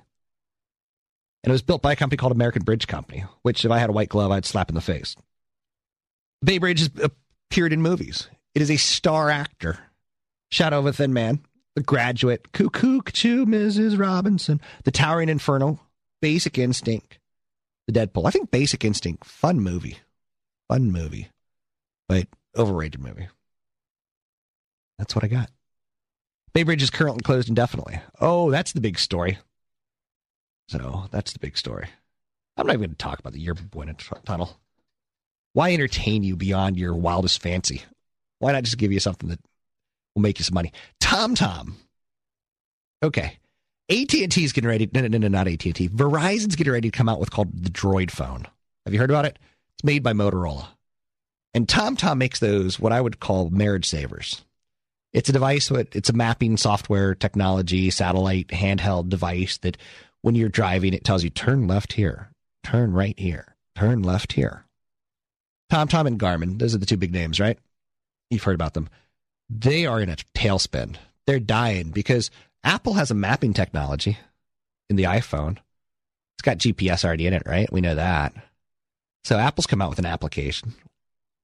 [1.42, 3.90] And it was built by a company called American Bridge Company, which if I had
[3.90, 5.16] a white glove, I'd slap in the face.
[6.44, 8.28] Bay Bridge has appeared in movies.
[8.54, 9.78] It is a star actor.
[10.50, 11.40] Shadow of a Thin Man,
[11.76, 13.98] The Graduate, Cuckoo, Choo, Mrs.
[13.98, 15.80] Robinson, The Towering Inferno,
[16.20, 17.18] Basic Instinct,
[17.86, 18.26] The Dead Pool.
[18.26, 19.98] I think Basic Instinct, fun movie.
[20.68, 21.28] Fun movie.
[22.08, 23.28] But overrated movie.
[24.98, 25.50] That's what I got.
[26.52, 28.00] Bay Bridge is currently closed indefinitely.
[28.20, 29.38] Oh, that's the big story.
[30.68, 31.88] So that's the big story.
[32.56, 34.58] I'm not even going to talk about the Yerba Buena tunnel.
[35.52, 37.82] Why entertain you beyond your wildest fancy?
[38.38, 39.40] Why not just give you something that
[40.14, 40.72] will make you some money?
[41.10, 41.72] TomTom.
[43.02, 43.36] Okay.
[43.90, 44.88] AT&T is getting ready.
[44.94, 45.88] No, no, no, no, not AT&T.
[45.88, 48.46] Verizon's getting ready to come out with called the Droid phone.
[48.86, 49.36] Have you heard about it?
[49.74, 50.68] It's made by Motorola.
[51.52, 54.44] And TomTom makes those what I would call marriage savers.
[55.12, 59.78] It's a device, it's a mapping software technology, satellite handheld device that
[60.22, 62.30] when you're driving, it tells you turn left here,
[62.62, 64.64] turn right here, turn left here.
[65.72, 67.58] TomTom and Garmin, those are the two big names, right?
[68.30, 68.88] You've heard about them.
[69.52, 70.96] They are in a tailspin.
[71.26, 72.30] They're dying because
[72.62, 74.16] Apple has a mapping technology
[74.88, 75.58] in the iPhone.
[76.36, 77.70] It's got GPS already in it, right?
[77.72, 78.32] We know that.
[79.24, 80.74] So Apple's come out with an application.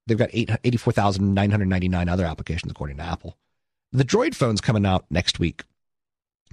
[0.07, 3.37] They've got 84,999 other applications according to Apple.
[3.93, 5.65] The Droid phone's coming out next week.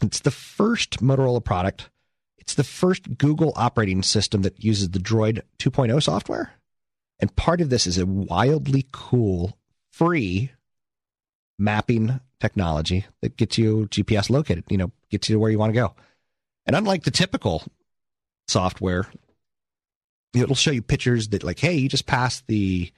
[0.02, 1.90] It's the first Motorola product.
[2.40, 6.54] It's the first Google operating system that uses the Droid 2.0 software.
[7.20, 9.58] And part of this is a wildly cool,
[9.92, 10.52] free
[11.64, 15.74] mapping technology that gets you GPS located, you know, gets you to where you want
[15.74, 15.94] to go.
[16.66, 17.64] And unlike the typical
[18.48, 19.08] software,
[20.34, 22.92] it'll show you pictures that, like, hey, you just passed the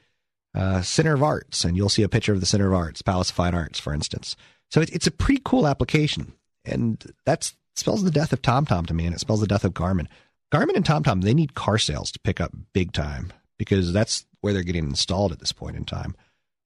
[0.56, 3.30] uh, Center of Arts, and you'll see a picture of the Center of Arts, Palace
[3.30, 4.36] of Fine Arts, for instance.
[4.71, 8.93] So it, it's a pretty cool application, and that spells the death of TomTom to
[8.93, 10.08] me, and it spells the death of Garmin.
[10.51, 14.54] Garmin and TomTom they need car sales to pick up big time because that's where
[14.54, 16.15] they're getting installed at this point in time.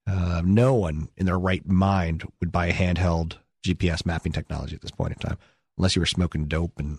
[0.10, 4.82] Uh, no one in their right mind would buy a handheld GPS mapping technology at
[4.82, 5.38] this point in time,
[5.78, 6.98] unless you were smoking dope and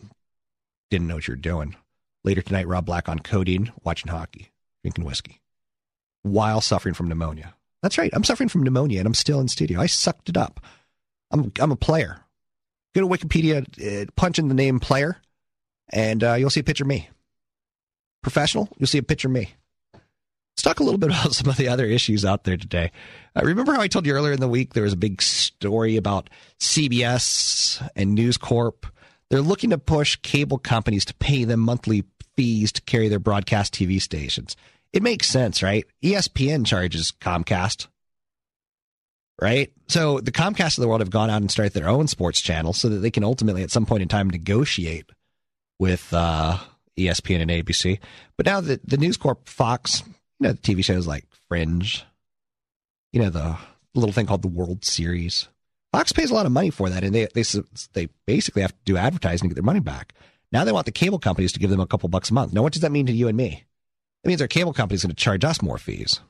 [0.90, 1.74] didn't know what you were doing.
[2.22, 4.50] Later tonight, Rob Black on codeine, watching hockey,
[4.82, 5.40] drinking whiskey
[6.22, 7.54] while suffering from pneumonia.
[7.82, 8.10] That's right.
[8.12, 9.80] I'm suffering from pneumonia and I'm still in studio.
[9.80, 10.60] I sucked it up.
[11.30, 12.20] I'm I'm a player.
[12.94, 15.16] Go to Wikipedia, uh, punch in the name player,
[15.90, 17.08] and uh, you'll see a picture of me.
[18.22, 19.54] Professional, you'll see a picture of me.
[20.54, 22.90] Let's talk a little bit about some of the other issues out there today.
[23.36, 25.96] Uh, remember how I told you earlier in the week there was a big story
[25.96, 28.86] about CBS and News Corp.
[29.30, 32.04] They're looking to push cable companies to pay them monthly
[32.36, 34.56] fees to carry their broadcast TV stations
[34.92, 35.84] it makes sense, right?
[36.02, 37.86] ESPN charges Comcast,
[39.40, 39.72] right?
[39.88, 42.72] So the Comcast of the world have gone out and started their own sports channel
[42.72, 45.10] so that they can ultimately, at some point in time, negotiate
[45.78, 46.58] with uh,
[46.98, 47.98] ESPN and ABC.
[48.36, 50.02] But now that the News Corp, Fox,
[50.40, 52.04] you know, the TV shows like Fringe,
[53.12, 53.56] you know, the
[53.94, 55.48] little thing called the World Series.
[55.92, 57.44] Fox pays a lot of money for that, and they they
[57.92, 60.14] they basically have to do advertising to get their money back.
[60.52, 62.52] Now they want the cable companies to give them a couple bucks a month.
[62.52, 63.64] Now, what does that mean to you and me?
[64.22, 66.20] That means our cable company is going to charge us more fees.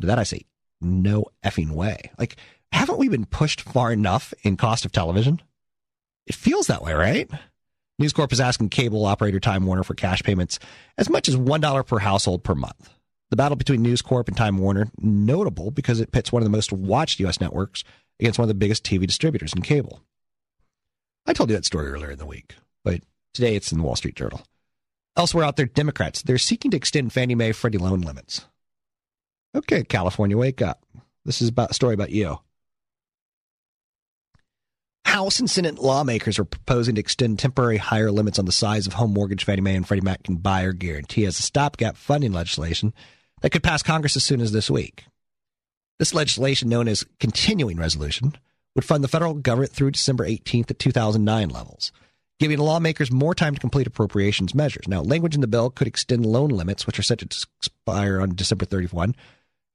[0.00, 0.42] To that I say,
[0.80, 2.10] no effing way.
[2.18, 2.36] Like,
[2.72, 5.40] haven't we been pushed far enough in cost of television?
[6.26, 7.30] It feels that way, right?
[7.98, 10.58] News Corp is asking cable operator Time Warner for cash payments
[10.98, 12.90] as much as $1 per household per month.
[13.32, 16.50] The battle between News Corp and Time Warner notable because it pits one of the
[16.50, 17.40] most watched U.S.
[17.40, 17.82] networks
[18.20, 20.02] against one of the biggest TV distributors in cable.
[21.24, 23.00] I told you that story earlier in the week, but
[23.32, 24.42] today it's in the Wall Street Journal.
[25.16, 28.44] Elsewhere out there, Democrats, they're seeking to extend Fannie Mae Freddie loan limits.
[29.54, 30.84] Okay, California, wake up.
[31.24, 32.38] This is about a story about you.
[35.06, 38.92] House and Senate lawmakers are proposing to extend temporary higher limits on the size of
[38.92, 42.34] home mortgage Fannie Mae and Freddie Mac can buy or guarantee as a stopgap funding
[42.34, 42.92] legislation
[43.42, 45.04] that could pass Congress as soon as this week.
[45.98, 48.34] This legislation, known as Continuing Resolution,
[48.74, 51.92] would fund the federal government through December 18th at 2009 levels,
[52.40, 54.88] giving lawmakers more time to complete appropriations measures.
[54.88, 57.26] Now, language in the bill could extend loan limits, which are set to
[57.58, 59.14] expire on December 31,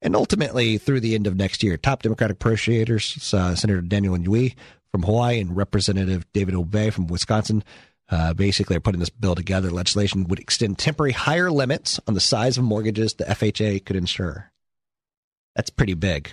[0.01, 1.77] and ultimately through the end of next year.
[1.77, 4.55] Top Democratic appropriators, uh, Senator Daniel Inouye
[4.91, 7.63] from Hawaii and Representative David Obey from Wisconsin,
[8.09, 9.69] uh, basically are putting this bill together.
[9.69, 14.51] Legislation would extend temporary higher limits on the size of mortgages the FHA could insure.
[15.55, 16.31] That's pretty big.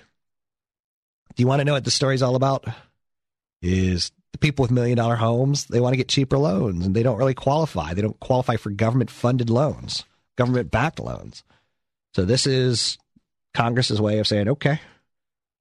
[1.34, 2.66] Do you want to know what the story's all about?
[3.60, 7.02] Is the people with million dollar homes, they want to get cheaper loans and they
[7.02, 7.94] don't really qualify.
[7.94, 10.04] They don't qualify for government funded loans,
[10.36, 11.44] government backed loans.
[12.14, 12.98] So this is
[13.54, 14.80] Congress's way of saying, okay,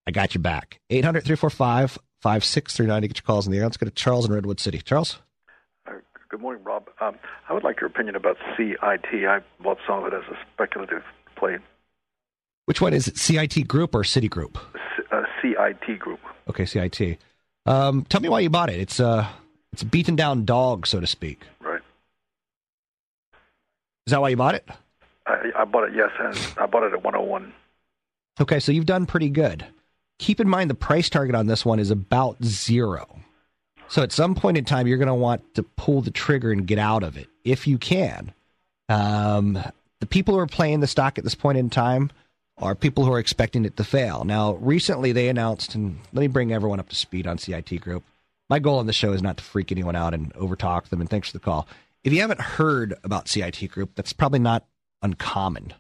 [0.08, 0.80] I got you back.
[0.90, 3.66] 800 345 5639 to get your calls in the air.
[3.66, 4.80] Let's go to Charles in Redwood City.
[4.80, 5.20] Charles?
[6.34, 6.90] Good morning, Rob.
[7.00, 8.80] Um, I would like your opinion about CIT.
[9.14, 11.04] I bought some of it as a speculative
[11.36, 11.60] play.
[12.66, 13.20] Which one is it?
[13.20, 14.58] CIT Group or Citigroup?
[14.98, 16.20] C- uh, CIT Group.
[16.50, 17.20] Okay, CIT.
[17.68, 18.80] Um, tell me why you bought it.
[18.80, 19.28] It's uh,
[19.74, 21.44] it's a beaten down dog, so to speak.
[21.62, 21.82] Right.
[24.08, 24.68] Is that why you bought it?
[25.28, 27.54] I, I bought it, yes, and I bought it at 101.
[28.42, 29.68] Okay, so you've done pretty good.
[30.18, 33.20] Keep in mind the price target on this one is about zero.
[33.94, 36.66] So at some point in time, you're going to want to pull the trigger and
[36.66, 38.34] get out of it if you can.
[38.90, 39.64] Um,
[40.00, 42.10] the people who are playing the stock at this point in time
[42.58, 44.24] are people who are expecting it to fail.
[44.24, 48.04] Now, recently they announced, and let me bring everyone up to speed on CIT Group.
[48.50, 51.08] My goal on the show is not to freak anyone out and overtalk them, and
[51.08, 51.68] thanks for the call.
[52.04, 54.66] If you haven't heard about CIT Group, that's probably not
[55.04, 55.72] uncommon,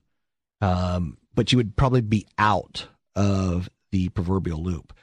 [0.62, 4.94] um, but you would probably be out of the proverbial loop.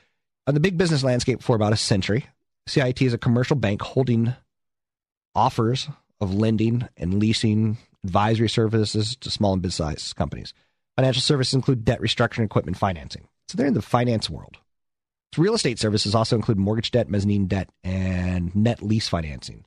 [0.46, 2.26] On the big business landscape for about a century,
[2.70, 4.32] CIT is a commercial bank holding
[5.34, 5.88] offers
[6.20, 10.54] of lending and leasing advisory services to small and mid-sized companies.
[10.94, 13.26] Financial services include debt restructuring, equipment financing.
[13.48, 14.58] So they're in the finance world.
[15.34, 19.64] So real estate services also include mortgage debt, mezzanine debt, and net lease financing.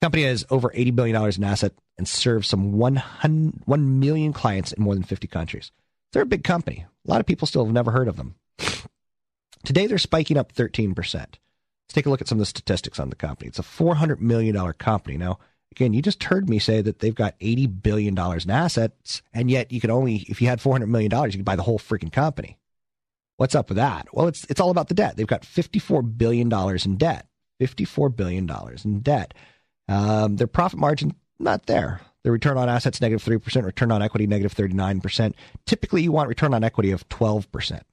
[0.00, 4.70] The company has over $80 billion in assets and serves some 100, 1 million clients
[4.70, 5.72] in more than 50 countries.
[6.12, 6.86] They're a big company.
[7.08, 8.36] A lot of people still have never heard of them.
[9.64, 11.26] Today, they're spiking up 13%.
[11.94, 13.46] Take a look at some of the statistics on the company.
[13.46, 15.16] It's a $400 million company.
[15.16, 15.38] Now,
[15.70, 19.70] again, you just heard me say that they've got $80 billion in assets, and yet
[19.70, 22.58] you could only, if you had $400 million, you could buy the whole freaking company.
[23.36, 24.08] What's up with that?
[24.12, 25.16] Well, it's, it's all about the debt.
[25.16, 26.52] They've got $54 billion
[26.84, 27.28] in debt.
[27.60, 28.50] $54 billion
[28.84, 29.32] in debt.
[29.88, 32.00] Um, their profit margin, not there.
[32.24, 35.34] The return on assets, negative 3%, return on equity, negative 39%.
[35.64, 37.84] Typically, you want return on equity of 12%, to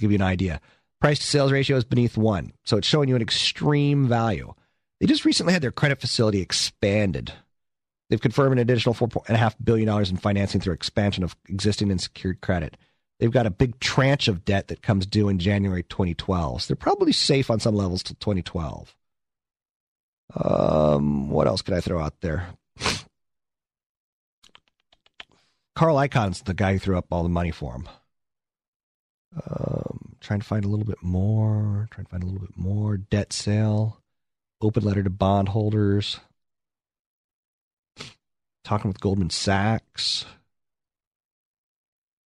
[0.00, 0.60] give you an idea.
[1.04, 4.54] Price to sales ratio is beneath one, so it's showing you an extreme value.
[4.98, 7.30] They just recently had their credit facility expanded.
[8.08, 12.78] They've confirmed an additional $4.5 billion in financing through expansion of existing and secured credit.
[13.20, 16.62] They've got a big tranche of debt that comes due in January 2012.
[16.62, 18.96] So they're probably safe on some levels till 2012.
[20.36, 22.48] Um, what else could I throw out there?
[25.76, 27.90] Carl Icahn's the guy who threw up all the money for him.
[29.36, 31.88] Um, trying to find a little bit more.
[31.90, 32.96] Trying to find a little bit more.
[32.96, 34.00] Debt sale.
[34.60, 36.20] Open letter to bondholders.
[38.64, 40.24] Talking with Goldman Sachs.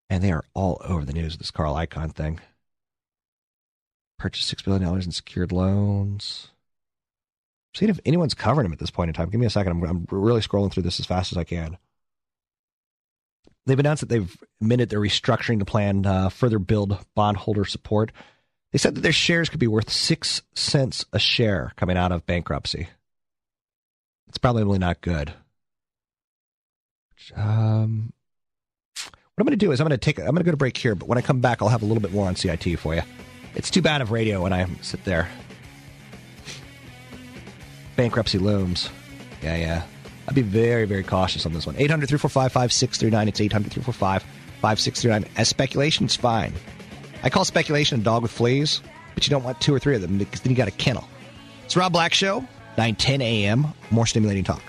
[0.10, 2.40] And they are all over the news, this Carl Icahn thing.
[4.18, 6.52] Purchased $6 billion in secured loans.
[7.74, 9.30] Seeing if anyone's covering him at this point in time.
[9.30, 9.72] Give me a second.
[9.72, 11.78] I'm, I'm really scrolling through this as fast as I can.
[13.68, 18.14] They've announced that they've amended their restructuring to plan uh, further build bondholder support.
[18.72, 22.26] They said that their shares could be worth six cents a share coming out of
[22.26, 22.88] bankruptcy.
[24.30, 25.34] It's probably not good.
[27.36, 28.14] Um,
[29.04, 30.58] what I'm going to do is I'm going to take I'm going to go to
[30.58, 32.80] break here, but when I come back, I'll have a little bit more on CIT
[32.80, 33.02] for you.
[33.54, 35.30] It's too bad of radio when I sit there.
[37.98, 38.90] Bankruptcy looms.
[39.42, 39.84] Yeah, yeah.
[40.28, 41.76] I'd be very, very cautious on this one.
[41.78, 43.28] 800 345 5639.
[43.28, 44.24] It's 800 345
[44.62, 45.32] 5639.
[45.38, 46.54] As speculation, it's fine.
[47.24, 48.82] I call speculation a dog with fleas,
[49.16, 51.08] but you don't want two or three of them because then you got a kennel.
[51.66, 52.46] It's Rob Black Show,
[52.78, 53.68] 9 10 a.m.
[53.92, 54.62] More stimulating talk.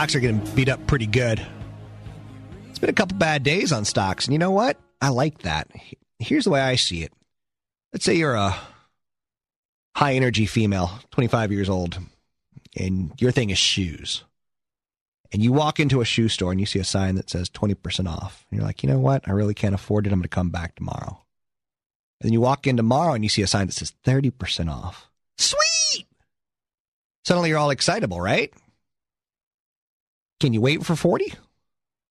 [0.00, 1.46] Stocks are getting beat up pretty good.
[2.70, 4.78] It's been a couple bad days on stocks, and you know what?
[5.02, 5.68] I like that.
[6.18, 7.12] Here's the way I see it.
[7.92, 8.56] Let's say you're a
[9.94, 11.98] high energy female, 25 years old,
[12.74, 14.24] and your thing is shoes.
[15.32, 18.08] And you walk into a shoe store and you see a sign that says 20%
[18.08, 18.46] off.
[18.50, 19.28] And you're like, you know what?
[19.28, 20.14] I really can't afford it.
[20.14, 21.20] I'm going to come back tomorrow.
[22.22, 25.10] And then you walk in tomorrow and you see a sign that says 30% off.
[25.36, 26.06] Sweet!
[27.22, 28.50] Suddenly you're all excitable, right?
[30.40, 31.34] Can you wait for 40?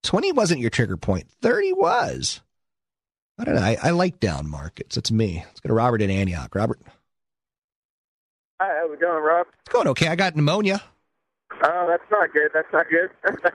[0.03, 1.27] 20 wasn't your trigger point.
[1.41, 2.41] 30 was.
[3.39, 3.61] I don't know.
[3.61, 4.97] I, I like down markets.
[4.97, 5.43] It's me.
[5.47, 6.53] Let's go to Robert in Antioch.
[6.55, 6.80] Robert,
[8.61, 9.47] Hi, how's it going, Rob?
[9.61, 10.07] it's going okay.
[10.09, 10.84] I got pneumonia.
[11.63, 12.49] Oh, that's not good.
[12.53, 13.09] That's not good.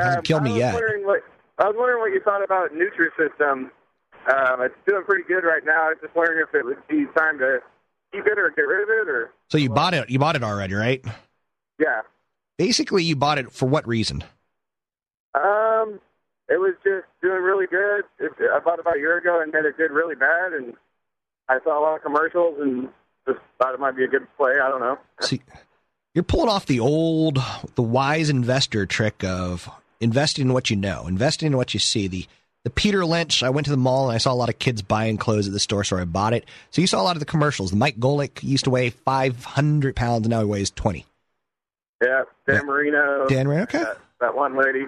[0.00, 0.74] Hasn't killed me I yet.
[1.04, 1.20] What,
[1.58, 3.70] I was wondering what you thought about Nutrisystem.
[4.26, 5.84] Um, it's doing pretty good right now.
[5.86, 7.58] I was just wondering if it would be time to
[8.12, 10.10] keep it or get rid of it, or So you bought it.
[10.10, 11.04] You bought it already, right?
[11.78, 12.00] yeah.
[12.56, 14.22] Basically, you bought it for what reason?
[15.34, 16.00] Um,
[16.48, 18.04] it was just doing really good.
[18.18, 20.74] It, I bought it about a year ago, and then it did really bad, and
[21.48, 22.88] I saw a lot of commercials and
[23.26, 24.52] just thought it might be a good play.
[24.62, 24.98] I don't know.
[25.20, 25.40] See,
[26.14, 27.38] you're pulling off the old,
[27.74, 29.68] the wise investor trick of
[30.00, 32.06] investing in what you know, investing in what you see.
[32.06, 32.26] The
[32.64, 33.42] the Peter Lynch.
[33.42, 35.52] I went to the mall and I saw a lot of kids buying clothes at
[35.52, 36.46] the store, so I bought it.
[36.70, 37.70] So you saw a lot of the commercials.
[37.70, 41.04] The Mike Golic used to weigh 500 pounds, and now he weighs 20.
[42.04, 43.26] Yeah, Dan Marino.
[43.26, 43.78] Dan Marino, okay.
[43.78, 44.86] That, that one lady.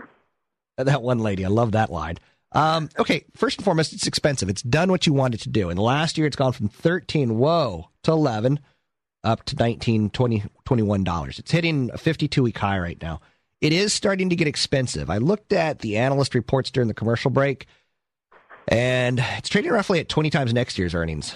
[0.76, 2.18] That one lady, I love that line.
[2.52, 4.48] Um, okay, first and foremost, it's expensive.
[4.48, 5.70] It's done what you wanted to do.
[5.70, 8.60] And last year, it's gone from 13, whoa, to 11,
[9.24, 11.38] up to 19, 20, 21 dollars.
[11.38, 13.20] It's hitting a 52 week high right now.
[13.60, 15.08] It is starting to get expensive.
[15.08, 17.66] I looked at the analyst reports during the commercial break,
[18.68, 21.34] and it's trading roughly at 20 times next year's earnings.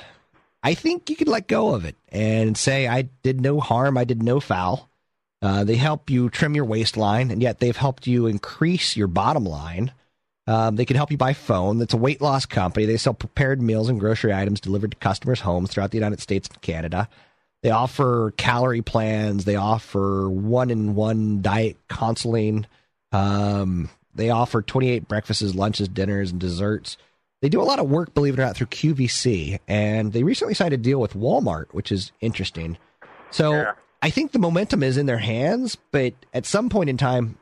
[0.62, 4.04] I think you could let go of it and say, I did no harm, I
[4.04, 4.89] did no foul.
[5.42, 9.44] Uh, they help you trim your waistline, and yet they've helped you increase your bottom
[9.44, 9.92] line.
[10.46, 11.80] Um, they can help you by phone.
[11.80, 12.84] It's a weight loss company.
[12.84, 16.48] They sell prepared meals and grocery items delivered to customers' homes throughout the United States
[16.48, 17.08] and Canada.
[17.62, 19.44] They offer calorie plans.
[19.44, 22.66] They offer one in one diet counseling.
[23.12, 26.96] Um, they offer 28 breakfasts, lunches, dinners, and desserts.
[27.42, 29.60] They do a lot of work, believe it or not, through QVC.
[29.68, 32.76] And they recently signed a deal with Walmart, which is interesting.
[33.30, 33.72] So
[34.02, 37.36] I think the momentum is in their hands, but at some point in time,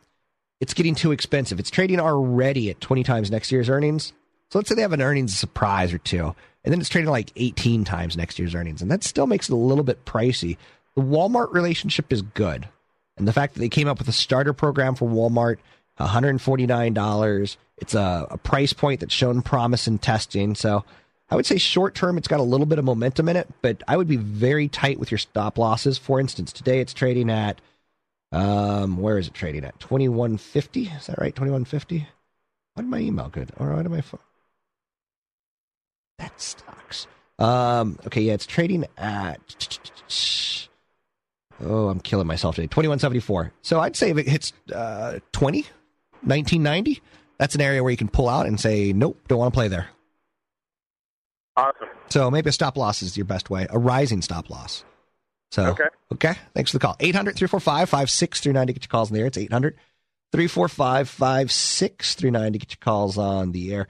[0.61, 1.61] it's getting too expensive.
[1.61, 4.13] It's trading already at 20 times next year's earnings.
[4.51, 6.35] So let's say they have an earnings surprise or two,
[6.65, 8.83] and then it's trading like 18 times next year's earnings.
[8.83, 10.57] And that still makes it a little bit pricey.
[10.97, 12.69] The Walmart relationship is good.
[13.19, 15.59] And the fact that they came up with a starter program for Walmart,
[16.01, 20.55] $149, it's a, a price point that's shown promise in testing.
[20.55, 20.85] So
[21.31, 23.83] I would say short term, it's got a little bit of momentum in it, but
[23.87, 25.99] I would be very tight with your stop losses.
[25.99, 27.61] For instance, today it's trading at,
[28.33, 29.79] um, where is it trading at?
[29.79, 30.85] 2150?
[30.85, 31.35] Is that right?
[31.35, 32.09] 2150?
[32.75, 33.51] Why did my email good?
[33.59, 34.21] Or why did my phone?
[36.19, 37.07] That sucks.
[37.39, 39.39] Um, okay, yeah, it's trading at.
[41.61, 42.69] Oh, I'm killing myself today.
[42.69, 43.53] 2174.
[43.63, 45.63] So I'd say if it hits uh, 20,
[46.23, 47.03] 1990,
[47.37, 49.69] that's an area where you can pull out and say, nope, don't want to play
[49.69, 49.89] there.
[51.59, 51.89] Awesome.
[52.09, 54.85] So maybe a stop loss is your best way, a rising stop loss.
[55.51, 55.85] So, Okay.
[56.13, 56.35] okay.
[56.55, 56.97] Thanks for the call.
[57.01, 59.27] 800 345 5639 to get your calls in the air.
[59.27, 59.75] It's 800
[60.33, 63.89] 345 5639 to get your calls on the air.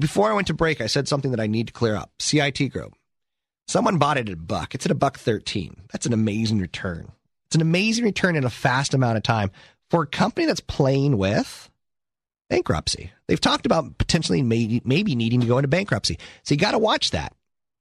[0.00, 2.10] Before I went to break, I said something that I need to clear up.
[2.18, 2.94] CIT Group.
[3.68, 4.74] Someone bought it at a buck.
[4.74, 5.82] It's at a buck 13.
[5.92, 7.12] That's an amazing return.
[7.46, 9.50] It's an amazing return in a fast amount of time
[9.90, 11.70] for a company that's playing with
[12.48, 13.12] bankruptcy.
[13.28, 16.18] They've talked about potentially maybe, maybe needing to go into bankruptcy.
[16.42, 17.32] So you got to watch that.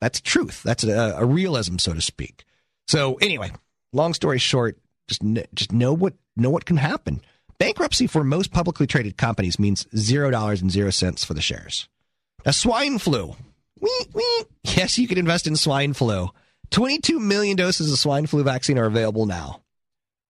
[0.02, 0.62] That's truth.
[0.64, 2.44] That's a, a realism, so to speak.
[2.88, 3.52] So anyway,
[3.94, 7.22] long story short, just kn- just know what know what can happen.
[7.58, 11.88] Bankruptcy for most publicly traded companies means zero dollars and zero cents for the shares.
[12.46, 13.36] Now, swine flu.
[13.80, 14.44] Wee, wee.
[14.64, 16.30] Yes, you can invest in swine flu.
[16.72, 19.62] 22 million doses of swine flu vaccine are available now.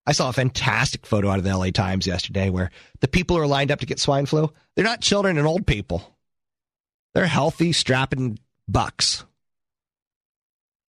[0.07, 3.41] I saw a fantastic photo out of the LA Times yesterday where the people who
[3.41, 6.15] are lined up to get swine flu, they're not children and old people.
[7.13, 9.25] They're healthy, strapping bucks.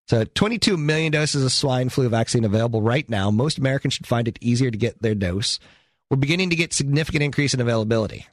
[0.09, 3.31] So 22 million doses of swine flu vaccine available right now.
[3.31, 5.59] Most Americans should find it easier to get their dose.
[6.11, 8.27] We're beginning to get significant increase in availability.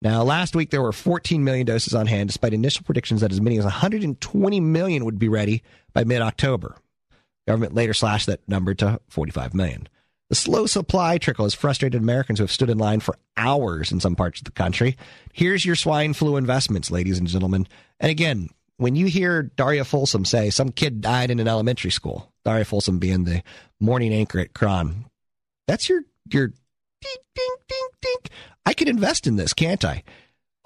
[0.00, 3.40] Now, last week there were 14 million doses on hand, despite initial predictions that as
[3.40, 5.62] many as 120 million would be ready
[5.92, 6.76] by mid-October.
[7.46, 9.88] Government later slashed that number to 45 million.
[10.28, 14.00] The slow supply trickle has frustrated Americans who have stood in line for hours in
[14.00, 14.96] some parts of the country.
[15.32, 17.66] Here's your swine flu investments, ladies and gentlemen.
[18.00, 22.32] And again, when you hear Darya Folsom say some kid died in an elementary school,
[22.44, 23.42] Darya Folsom being the
[23.78, 25.04] morning anchor at KRON,
[25.68, 28.32] that's your your ding ding ding ding.
[28.64, 30.02] I can invest in this, can't I?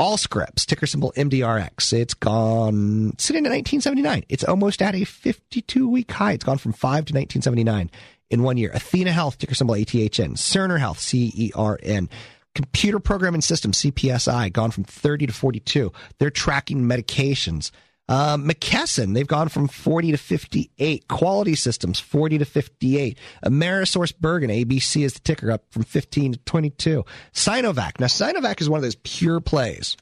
[0.00, 1.92] Allscripts, ticker symbol MDRX.
[1.92, 4.24] It's gone sitting at 1979.
[4.28, 6.32] It's almost at a 52 week high.
[6.32, 7.90] It's gone from 5 to 1979
[8.30, 8.70] in one year.
[8.74, 10.36] Athena Health, ticker symbol ATHN.
[10.36, 12.10] Cerner Health, C E R N.
[12.54, 15.92] Computer Programming System, CPSI, gone from 30 to 42.
[16.18, 17.70] They're tracking medications.
[18.08, 21.08] Uh, McKesson, they've gone from 40 to 58.
[21.08, 23.18] Quality Systems, 40 to 58.
[23.44, 27.04] Amerisource Bergen, ABC is the ticker, up from 15 to 22.
[27.32, 27.98] Sinovac.
[27.98, 29.96] Now, Sinovac is one of those pure plays.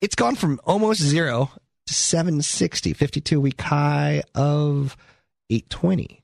[0.00, 1.50] It's gone from almost zero
[1.86, 4.96] to 760, 52 week high of
[5.48, 6.22] 820.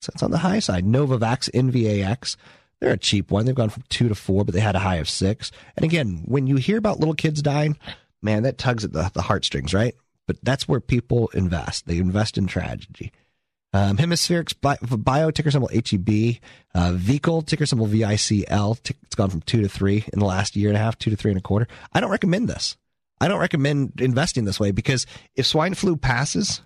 [0.00, 0.84] So it's on the high side.
[0.84, 2.36] Novavax, NVAX.
[2.80, 3.44] They're a cheap one.
[3.44, 5.50] They've gone from two to four, but they had a high of six.
[5.76, 7.76] And again, when you hear about little kids dying,
[8.22, 9.96] man, that tugs at the, the heartstrings, right?
[10.28, 11.86] But that's where people invest.
[11.86, 13.10] They invest in tragedy.
[13.72, 16.36] Um, Hemispherx Bio, Bio, ticker symbol HEB.
[16.74, 16.96] Uh,
[17.42, 18.90] ticker symbol VICL.
[19.02, 21.16] It's gone from two to three in the last year and a half, two to
[21.16, 21.66] three and a quarter.
[21.92, 22.76] I don't recommend this.
[23.20, 26.62] I don't recommend investing this way because if swine flu passes,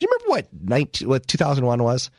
[0.00, 2.10] do you remember what 19, what 2001 was?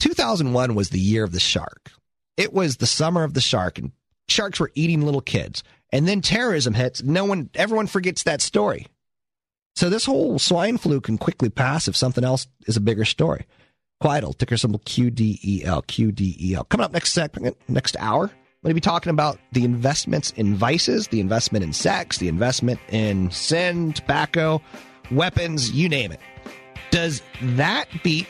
[0.00, 1.90] 2001 was the year of the shark.
[2.36, 3.92] It was the summer of the shark, and
[4.28, 5.62] sharks were eating little kids.
[5.90, 7.02] And then terrorism hits.
[7.02, 8.88] No one, everyone forgets that story.
[9.74, 13.44] So this whole swine flu can quickly pass if something else is a bigger story.
[14.02, 16.68] Quidel, ticker symbol QDEL, QDEL.
[16.68, 18.30] Coming up next segment, next hour, I'm
[18.62, 22.78] going to be talking about the investments in vices, the investment in sex, the investment
[22.90, 24.62] in sin, tobacco,
[25.10, 26.20] weapons, you name it.
[26.90, 28.28] Does that beat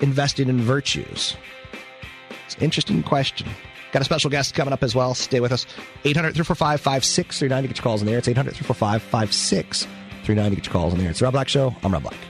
[0.00, 1.36] investing in virtues?
[2.46, 3.46] It's an interesting question.
[3.92, 5.14] Got a special guest coming up as well.
[5.14, 5.66] Stay with us.
[6.04, 8.18] 800 345 5639 to get your calls in there.
[8.18, 9.99] It's 800 345 5639
[10.50, 11.10] to get your calls in there.
[11.10, 11.74] It's the Rob Black Show.
[11.82, 12.29] I'm Rob Black.